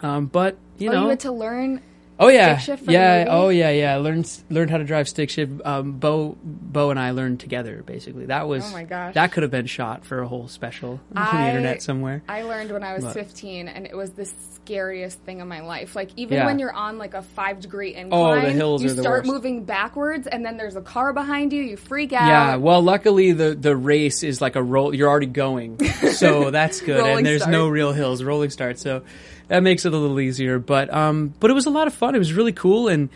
[0.00, 1.82] Um, but you oh, know, you had to learn.
[2.20, 3.18] Oh yeah, stick shift for the yeah.
[3.18, 3.30] movie?
[3.30, 3.96] Oh yeah, yeah.
[3.96, 5.52] Learned learned how to drive stick shift.
[5.64, 7.82] Um, Beau Beau and I learned together.
[7.86, 8.64] Basically, that was.
[8.66, 9.14] Oh my gosh.
[9.14, 12.22] That could have been shot for a whole special on the internet somewhere.
[12.28, 15.60] I learned when I was But- 15, and it was the scariest thing of my
[15.60, 15.94] life.
[15.96, 16.46] Like even Yeah.
[16.46, 19.24] when you're on like a five degree incline, Oh, the hills you are the start
[19.24, 21.62] moving backwards, and then there's a car behind you.
[21.62, 22.26] You freak out.
[22.26, 22.56] Yeah.
[22.56, 24.92] Well, luckily the the race is like a roll.
[24.94, 25.78] You're already going,
[26.14, 27.00] so that's good.
[27.04, 28.78] And there's no real hills, rolling start.
[28.78, 29.02] So
[29.48, 30.58] that makes it a little easier.
[30.58, 32.14] But um, but it was a lot of fun.
[32.14, 33.08] It was really cool, and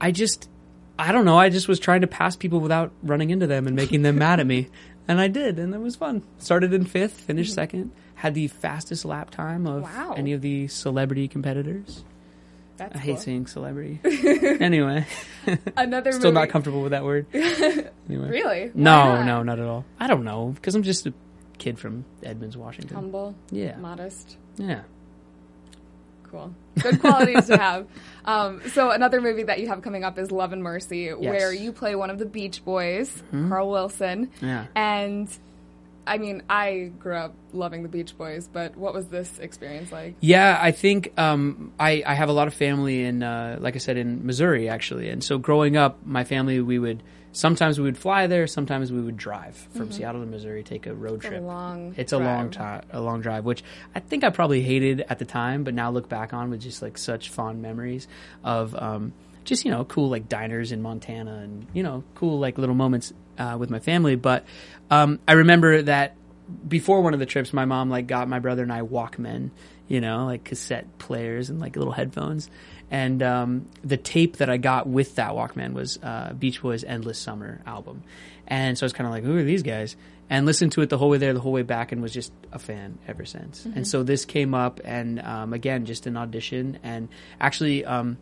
[0.00, 0.48] I just.
[0.98, 1.38] I don't know.
[1.38, 4.40] I just was trying to pass people without running into them and making them mad
[4.40, 4.68] at me.
[5.08, 6.24] And I did, and it was fun.
[6.38, 10.14] Started in fifth, finished second, had the fastest lap time of Wow.
[10.16, 12.02] any of the celebrity competitors.
[12.76, 13.20] That's I hate cool.
[13.22, 14.00] saying celebrity.
[14.60, 15.06] anyway,
[15.76, 16.40] Another still movie.
[16.40, 17.26] not comfortable with that word.
[17.32, 18.28] Anyway.
[18.28, 18.70] Really?
[18.74, 19.84] No, no, not at all.
[20.00, 21.14] I don't know because I'm just a
[21.58, 22.96] kid from Edmonds, Washington.
[22.96, 24.36] Humble, yeah, modest.
[24.56, 24.82] yeah.
[26.36, 26.54] Cool.
[26.82, 27.86] Good qualities to have.
[28.26, 31.72] Um, so another movie that you have coming up is Love and Mercy, where you
[31.72, 34.46] play one of the Beach Boys, Carl Wilson, Mm-hmm.
[34.46, 34.66] Yeah.
[34.74, 35.28] and
[36.08, 40.16] I mean, I grew up loving the Beach Boys, but what was this experience like?
[40.18, 43.78] Yeah, I think um, I, I have a lot of family in, uh, like I
[43.78, 47.04] said, in Missouri actually, and so growing up, my family we would
[47.36, 50.94] sometimes we would fly there, sometimes we would drive from Seattle to Missouri, take a
[50.94, 51.26] road Mm-hmm.
[51.26, 51.42] a trip.
[51.42, 52.80] long it's a long drive.
[52.82, 53.62] time, a long drive, which
[53.94, 56.82] I think I probably hated at the time, but now look back on with just
[56.82, 58.08] like such fond memories
[58.42, 59.12] of um,
[59.44, 63.12] just you know cool like diners in Montana and you know cool like little moments
[63.38, 64.16] uh, with my family.
[64.16, 64.44] But
[64.90, 66.16] um, I remember that
[66.66, 69.50] before one of the trips, my mom like got my brother and I Walkmen,
[69.88, 72.48] you know, like cassette players and like little headphones.
[72.90, 77.18] And um, the tape that I got with that Walkman was uh, Beach Boys' "Endless
[77.18, 78.02] Summer" album,
[78.46, 79.96] and so I was kind of like, "Who are these guys?"
[80.28, 82.32] And listened to it the whole way there, the whole way back, and was just
[82.52, 83.64] a fan ever since.
[83.64, 87.08] And so this came up, and um, again, just an audition, and
[87.40, 87.84] actually.
[87.84, 88.18] Um,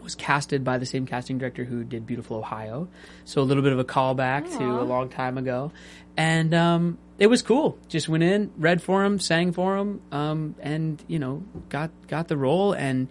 [0.00, 2.88] was casted by the same casting director who did Beautiful Ohio.
[3.24, 5.72] So a little bit of a callback to a long time ago.
[6.16, 7.76] And um, it was cool.
[7.88, 12.28] Just went in, read for him, sang for him, um, and, you know, got got
[12.28, 13.08] the role and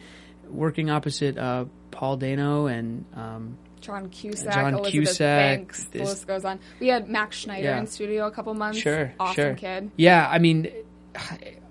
[0.50, 6.28] working opposite uh, Paul Dano and um, John Cusack, John Elizabeth Cusack, Banks, the list
[6.28, 6.60] goes on.
[6.80, 7.80] We had Max Schneider Yeah.
[7.80, 8.80] in studio a couple months.
[8.80, 9.54] Sure, awesome sure.
[9.56, 9.92] kid.
[9.96, 10.72] Yeah, I mean,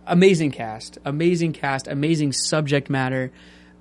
[0.07, 3.33] amazing cast, amazing cast, amazing subject matter.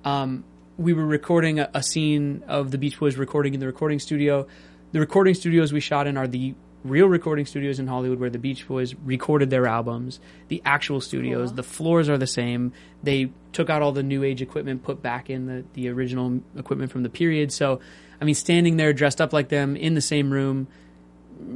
[0.04, 0.44] Um,
[0.76, 4.46] we were recording a, a scene of the Beach Boys recording in the recording studio.
[4.92, 6.54] The recording studios we shot in are the
[6.88, 10.20] real recording studios in Hollywood where the Beach Boys recorded their albums.
[10.48, 12.72] The actual studios, the floors are the same.
[13.02, 16.90] They took out all the new age equipment, put back in the, the original equipment
[16.92, 17.52] from the period.
[17.52, 17.80] So,
[18.20, 20.68] I mean, standing there dressed up like them in the same room,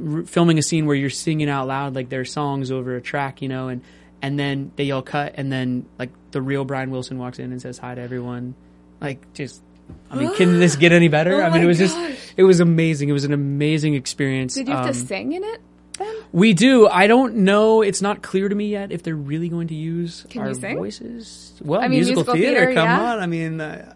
[0.07, 3.41] r- filming a scene where you're singing out loud like their songs over a track,
[3.41, 3.81] you know, and
[4.21, 7.59] and then they all cut, and then like the real Brian Wilson walks in and
[7.59, 8.55] says hi to everyone,
[8.99, 9.63] like just.
[10.09, 11.41] I mean, can this get any better?
[11.41, 11.97] Oh I mean, it was just,
[12.37, 13.09] it was amazing.
[13.09, 14.53] It was an amazing experience.
[14.55, 15.61] Did you have to Um, sing in it
[15.97, 16.15] then?
[16.31, 16.87] we do.
[16.87, 17.81] I don't know.
[17.81, 20.55] It's not clear to me yet if they're really going to use Can our you
[20.55, 20.77] sing?
[20.77, 21.53] voices.
[21.63, 23.11] Well, I mean, musical, musical theater, theater, come yeah.
[23.13, 23.19] on.
[23.19, 23.93] I mean, uh,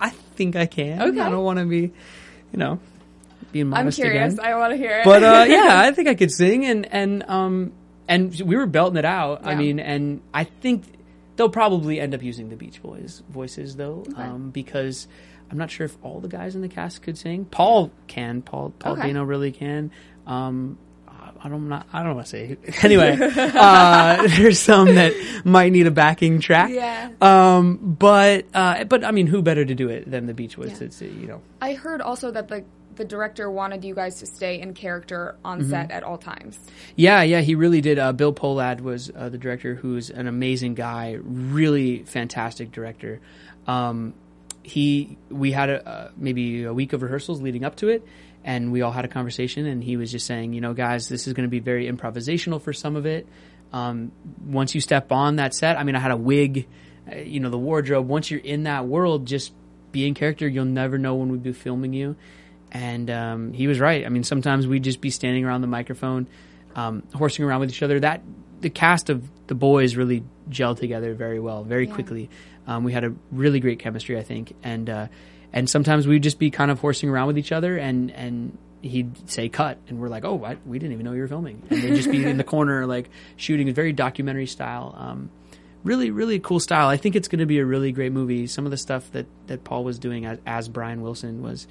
[0.00, 1.02] I think I can.
[1.02, 1.20] Okay.
[1.20, 1.80] I don't want to be,
[2.52, 2.78] you know,
[3.52, 4.34] being modest I'm curious.
[4.34, 4.46] again.
[4.46, 5.04] I want to hear it.
[5.04, 7.72] but uh, yeah, I think I could sing, and and um
[8.06, 9.44] and we were belting it out.
[9.44, 10.84] I mean, and I think
[11.38, 15.08] they'll probably end up using the Beach Boys voices though, um, because
[15.50, 17.46] I'm not sure if all the guys in the cast could sing.
[17.46, 18.42] Paul can.
[18.42, 19.06] Paul Paul Okay.
[19.06, 19.90] Dano really can.
[20.26, 20.76] Um,
[21.40, 23.16] I don't not I don't want to say anyway.
[23.20, 25.14] uh, there's some that
[25.44, 26.70] might need a backing track.
[26.70, 27.10] Yeah.
[27.20, 30.80] Um, but uh, but I mean, who better to do it than the Beach Boys?
[30.80, 30.86] Yeah.
[30.86, 31.40] It's, you know.
[31.62, 32.64] I heard also that the
[32.98, 35.70] the director wanted you guys to stay in character on Mm-hmm.
[35.70, 36.58] set at all times.
[36.94, 37.98] Yeah, yeah, he really did.
[37.98, 43.20] Uh, Bill Pohlad was uh, the director, who's an amazing guy, really fantastic director.
[43.66, 44.12] Um,
[44.62, 48.04] he, we had a, uh, maybe a week of rehearsals leading up to it,
[48.44, 49.64] and we all had a conversation.
[49.66, 52.60] And he was just saying, you know, guys, this is going to be very improvisational
[52.60, 53.26] for some of it.
[53.72, 54.12] Um,
[54.46, 56.66] once you step on that set, I mean, I had a wig,
[57.10, 58.06] uh, you know, the wardrobe.
[58.08, 59.52] Once you're in that world, just
[59.92, 60.46] be in character.
[60.46, 62.16] You'll never know when we'd be filming you.
[62.70, 64.04] And um, he was right.
[64.04, 66.26] I mean, sometimes we'd just be standing around the microphone,
[66.74, 68.00] um, horsing around with each other.
[68.00, 68.22] That
[68.60, 72.28] the cast of the boys really gelled together very well, very quickly.
[72.66, 75.06] Um, we had a really great chemistry, I think, and uh,
[75.52, 79.30] and sometimes we'd just be kind of horsing around with each other, and and he'd
[79.30, 80.58] say cut, and we're like, oh, what?
[80.66, 83.08] We didn't even know you were filming, and they'd just be in the corner like
[83.36, 84.94] shooting, a very documentary style.
[84.98, 85.30] Um,
[85.84, 86.88] really, really cool style.
[86.88, 88.46] I think it's going to be a really great movie.
[88.46, 91.66] Some of the stuff that that Paul was doing as, as Brian Wilson was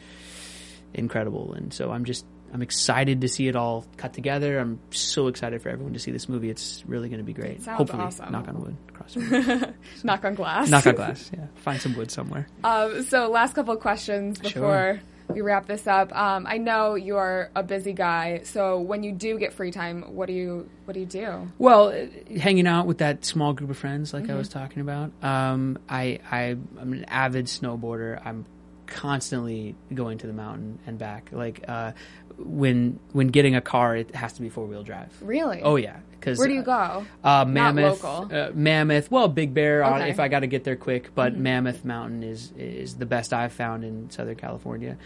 [0.97, 4.57] incredible, and so I'm just I'm excited to see it all cut together.
[4.59, 6.49] I'm so excited for everyone to see this movie.
[6.49, 7.61] It's really going to be great.
[7.61, 8.31] Sounds Hopefully, awesome.
[8.31, 9.73] knock on wood, cross wood.
[10.03, 10.69] Knock on glass.
[10.69, 11.29] knock on glass.
[11.33, 12.47] Yeah, find some wood somewhere.
[12.63, 16.15] Um, so, last couple of questions before we wrap this up.
[16.17, 20.27] Um, I know you're a busy guy, so when you do get free time, what
[20.27, 21.51] do you what do you do?
[21.57, 21.93] Well,
[22.39, 24.37] hanging out with that small group of friends, like I Mm-hmm.
[24.37, 25.11] was talking about.
[25.21, 28.21] Um, I, I I'm an avid snowboarder.
[28.25, 28.45] I'm
[28.87, 31.29] constantly going to the mountain and back.
[31.31, 31.91] Like uh,
[32.37, 35.11] when when getting a car, it has to be four wheel drive.
[35.21, 35.61] Really?
[35.61, 37.05] Oh yeah, because Where do you go?
[37.23, 38.35] Uh, Not Mammoth, local.
[38.35, 39.11] Uh, Mammoth.
[39.11, 39.93] Well, Big Bear Okay.
[39.99, 40.09] Mm-hmm.
[40.09, 43.53] if I got to get there quick, but Mammoth Mountain is is the best I've
[43.53, 44.97] found in Southern California.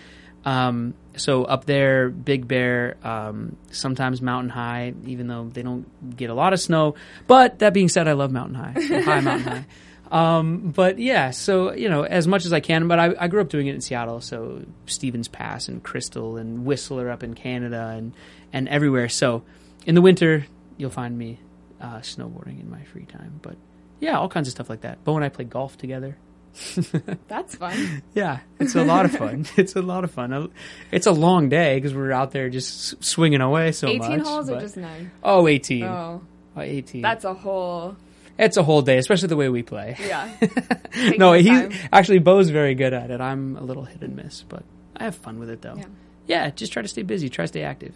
[0.44, 5.86] Um, so up there, Big Bear, um, sometimes Mountain High, even though they don't
[6.18, 6.96] get a lot of snow.
[7.28, 9.66] But that being said, I love Mountain High, so high Mountain High.
[10.12, 12.88] Um, but yeah, so you know, as much as I can.
[12.88, 16.66] But I, I grew up doing it in Seattle, so Stevens Pass and Crystal and
[16.66, 18.14] Whistler up in Canada and
[18.52, 19.08] and everywhere.
[19.10, 19.44] So
[19.86, 20.46] in the winter,
[20.78, 21.40] you'll find me
[21.80, 23.40] uh, snowboarding in my free time.
[23.42, 23.56] But
[24.02, 25.04] yeah, all kinds of stuff like that.
[25.06, 26.18] Beau and I play golf together.
[27.30, 28.04] That's fun.
[28.14, 29.46] Yeah, it's a lot of fun.
[29.56, 30.52] It's a lot of fun.
[30.92, 34.12] It's a long day because we're out there just swinging away so 18 much.
[34.12, 35.12] 18 holes or just nine?
[35.24, 35.84] Oh, 18.
[35.86, 36.22] Oh,
[36.58, 37.02] Oh, 18.
[37.02, 37.96] that's a whole.
[38.38, 39.96] It's a whole day, especially the way we play.
[40.00, 40.30] Yeah.
[41.18, 41.72] no, he time.
[41.92, 43.22] actually Beau's very good at it.
[43.22, 44.64] I'm a little hit and miss, but
[44.98, 45.76] I have fun with it though.
[45.78, 45.86] Yeah.
[46.28, 47.94] Yeah, just try to stay busy, try to stay active.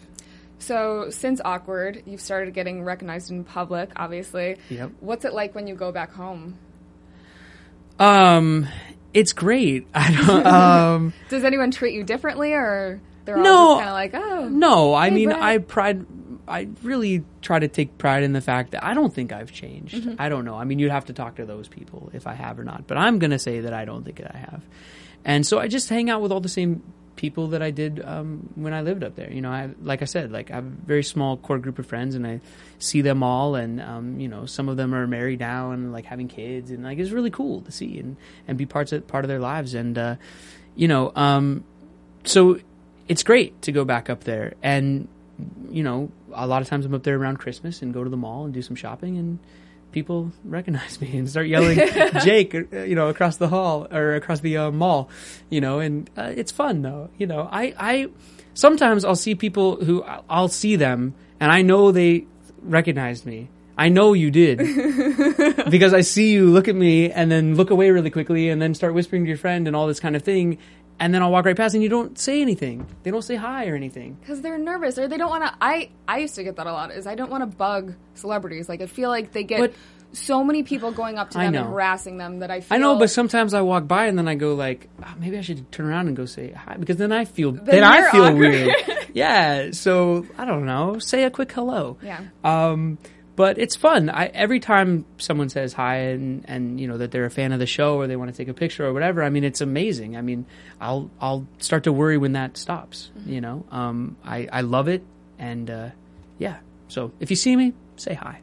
[0.58, 4.56] So, since Awkward, you've started getting recognized in public, obviously.
[4.70, 4.90] Yep.
[5.00, 6.56] What's it like when you go back home?
[7.98, 8.66] Um,
[9.14, 9.86] it's great.
[9.94, 10.46] I don't.
[10.46, 13.76] Um, Does anyone treat you differently, or they're all No.
[13.76, 15.32] kind of like, oh, no, I Hey, mean.
[15.32, 16.06] I pride.
[16.48, 19.94] I really try to take pride in the fact that I don't think I've changed.
[19.94, 20.14] Mm-hmm.
[20.18, 20.56] I don't know.
[20.56, 22.86] I mean, you'd have to talk to those people if I have or not.
[22.86, 24.62] But I'm gonna say that I don't think that I have.
[25.24, 26.82] And so I just hang out with all the same
[27.16, 29.32] people that I did um, when I lived up there.
[29.32, 31.86] You know, I like I said, like I have a very small core group of
[31.86, 32.40] friends, and I
[32.78, 36.04] see them all, and um, you know, some of them are married now and like
[36.04, 38.16] having kids, and like it's really cool to see and
[38.46, 40.16] and be parts of part of their lives, and uh,
[40.76, 41.64] you know, um,
[42.24, 42.60] so
[43.08, 45.08] it's great to go back up there, and
[45.70, 48.16] you know, a lot of times I'm up there around Christmas and go to the
[48.16, 49.38] mall and do some shopping and.
[49.92, 51.78] People recognize me and start yelling
[52.22, 55.08] Jake, uh, you know, across the hall or across the uh, mall,
[55.48, 57.08] you know, and uh, it's fun though.
[57.16, 58.08] You know, I, I
[58.52, 62.26] sometimes I'll see people who I'll- I'll see them and I know they
[62.60, 63.48] recognized me.
[63.78, 64.58] I know you did
[65.70, 68.74] because I see you look at me and then look away really quickly and then
[68.74, 70.58] start whispering to your friend and all this kind of thing.
[70.98, 72.86] And then I'll walk right past and you don't say anything.
[73.02, 74.16] They don't say hi or anything.
[74.20, 75.54] because they're nervous or they don't want to.
[75.60, 76.90] I I used to get that a lot.
[76.90, 78.68] Is I don't want to bug celebrities.
[78.68, 79.72] Like I feel like they get But-
[80.12, 82.74] so many people going up to them and harassing them that I feel.
[82.74, 85.42] I know, but sometimes I walk by and then I go like, "Ah, maybe I
[85.42, 88.38] should turn around and go say hi because then I feel then, I feel awkward.
[88.38, 88.74] weird.
[89.12, 90.98] yeah, so I don't know.
[91.00, 91.98] Say a quick hello.
[92.02, 92.20] Yeah.
[92.44, 92.96] Um,
[93.36, 94.08] but it's fun.
[94.08, 97.58] I every time someone says hi and and you know that they're a fan of
[97.58, 99.22] the show or they want to take a picture or whatever.
[99.22, 100.16] I mean, it's amazing.
[100.16, 100.46] I mean,
[100.80, 103.10] I'll I'll start to worry when that stops.
[103.18, 103.32] Mm-hmm.
[103.32, 105.04] You know, um, I I love it
[105.38, 105.90] and uh,
[106.38, 106.56] yeah.
[106.88, 108.40] So if you see me, say hi.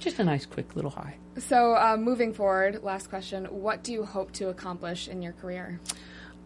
[0.00, 1.16] Just a nice, quick little hi.
[1.38, 5.80] So uh, moving forward, last question: What do you hope to accomplish in your career?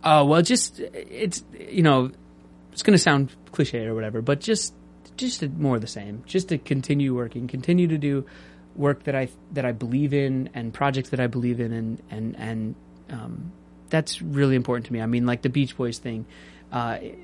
[0.02, 2.10] Uh, well, just it's you know,
[2.72, 4.74] it's going to sound cliche or whatever, but just
[5.22, 6.22] just more of the same.
[6.26, 8.26] Just to continue working, continue to do
[8.76, 12.36] work that I that I believe in and projects that I believe in, and and
[12.36, 12.74] and
[13.10, 13.52] um,
[13.90, 15.00] that's really important to me.
[15.00, 16.26] I mean, like the Beach Boys thing,
[16.70, 17.18] uh, it,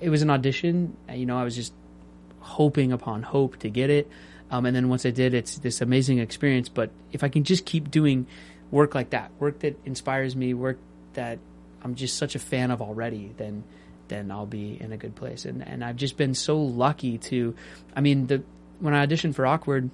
[0.00, 0.96] it was an audition.
[1.12, 1.72] You know, I was just
[2.40, 4.10] hoping upon hope to get it.
[4.50, 6.68] Um, and then once I did, it's this amazing experience.
[6.68, 8.26] But if I can just keep doing
[8.70, 10.78] work like that, work that inspires me, work
[11.14, 11.38] that
[11.82, 13.64] I'm just such a fan of already, then
[14.12, 15.44] then I'll be in a good place.
[15.46, 17.54] And and I've just been so lucky to,
[17.96, 18.42] I mean, the
[18.80, 19.90] when I auditioned for Awkward,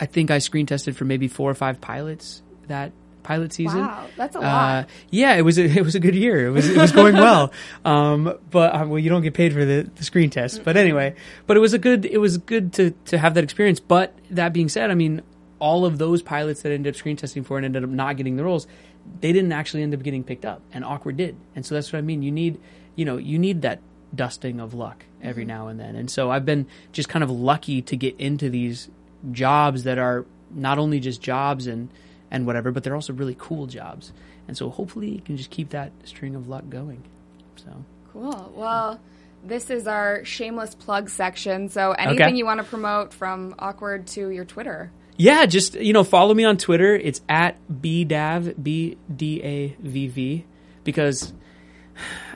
[0.00, 2.92] I think I screen tested for maybe four or five pilots that
[3.22, 3.80] pilot season.
[3.80, 4.88] Wow, that's a Uh, lot.
[5.10, 6.46] yeah, it was a, it was a good year.
[6.46, 7.52] It was it was going well.
[7.84, 10.62] Um, but uh, well, you don't get paid for the, the screen test.
[10.64, 11.14] But anyway,
[11.46, 13.80] but it was a good it was good to to have that experience.
[13.80, 15.22] But that being said, I mean,
[15.58, 18.34] all of those pilots that ended up screen testing for and ended up not getting
[18.36, 18.66] the roles,
[19.20, 21.36] they didn't actually end up getting picked up, and Awkward did.
[21.54, 22.22] And so that's what I mean.
[22.22, 22.60] You need
[22.96, 23.80] you know you need that
[24.14, 25.48] dusting of luck every mm-hmm.
[25.48, 25.96] now and then.
[25.96, 28.90] And so I've been just kind of lucky to get into these
[29.30, 31.88] jobs that are not only just jobs and
[32.30, 34.12] and whatever, but they're also really cool jobs.
[34.48, 37.02] And so hopefully you can just keep that string of luck going.
[37.56, 38.52] So Cool.
[38.54, 39.00] Well,
[39.44, 41.68] this is our shameless plug section.
[41.68, 42.36] So anything Okay.
[42.36, 44.90] you want to promote from awkward to your Twitter.
[45.16, 46.94] yeah, just you know, follow me on Twitter.
[46.94, 50.44] It's at bdav b d a v v
[50.84, 51.32] because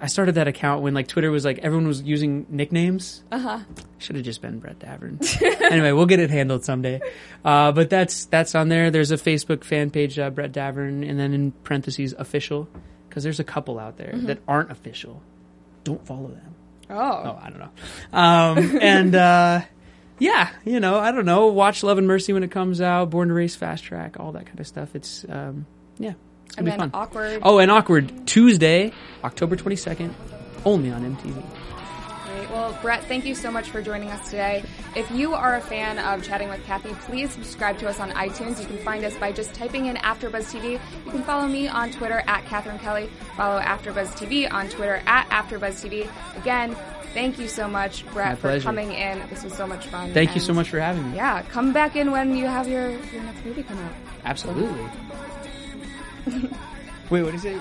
[0.00, 3.22] I started that account when like Twitter was like everyone was using nicknames.
[3.32, 3.60] Uh huh.
[3.98, 5.20] Should have just been Brett Davern.
[5.62, 7.00] anyway, we'll get it handled someday.
[7.44, 8.90] Uh, but that's that's on there.
[8.90, 12.68] There's a Facebook fan page, uh, Brett Davern, and then in parentheses official
[13.08, 15.22] because there's a couple out there that aren't official.
[15.84, 16.54] Don't follow them.
[16.90, 16.94] Oh.
[16.96, 17.70] Oh, I don't know.
[18.12, 19.62] Um, and uh,
[20.18, 21.46] yeah, you know, I don't know.
[21.46, 23.10] Watch Love and Mercy when it comes out.
[23.10, 24.94] Born to Race, Fast Track, all that kind of stuff.
[24.94, 25.66] It's um,
[25.98, 26.14] yeah,
[26.46, 27.00] it's And gonna be then fun.
[27.00, 27.40] awkward.
[27.42, 28.92] Oh, and awkward Tuesday,
[29.24, 30.14] October twenty second,
[30.64, 31.34] only on MTV.
[32.26, 32.50] Great.
[32.50, 34.64] Well, Brett, thank you so much for joining us today.
[34.94, 38.60] If you are a fan of Chatting with Kathy, please subscribe to us on iTunes.
[38.60, 40.72] You can find us by just typing in AfterBuzz TV.
[41.04, 43.08] You can follow me on Twitter at Catherine Kelly.
[43.36, 46.08] Follow AfterBuzz TV on Twitter at AfterBuzz TV.
[46.36, 46.76] Again,
[47.14, 48.64] thank you so much, Brett, My for pleasure.
[48.64, 49.22] coming in.
[49.30, 50.12] This was so much fun.
[50.12, 51.16] Thank you so much for having me.
[51.16, 53.92] Yeah, come back in when you have your, your next movie come out.
[54.24, 54.84] Absolutely.
[57.10, 57.60] Wait, what is it?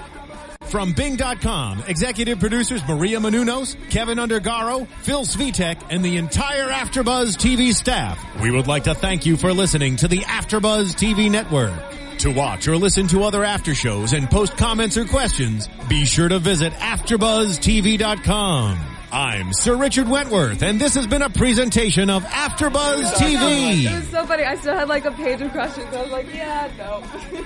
[0.63, 7.71] From Bing.com, executive producers Maria Menounos, Keven Undergaro, Phil Svitek, and the entire Afterbuzz TV
[7.73, 8.19] staff.
[8.41, 11.73] We would like to thank you for listening to the Afterbuzz TV network.
[12.19, 16.27] To watch or listen to other after shows and post comments or questions, be sure
[16.29, 18.79] to visit AfterBuzzTV.com.
[19.11, 23.07] I'm Sir Richard Wentworth, and this has been a presentation of AfterBuzz It
[23.37, 23.95] TV.
[23.95, 24.43] was so funny.
[24.43, 25.93] I still had like a page of questions.
[25.93, 27.03] I was like, yeah, no.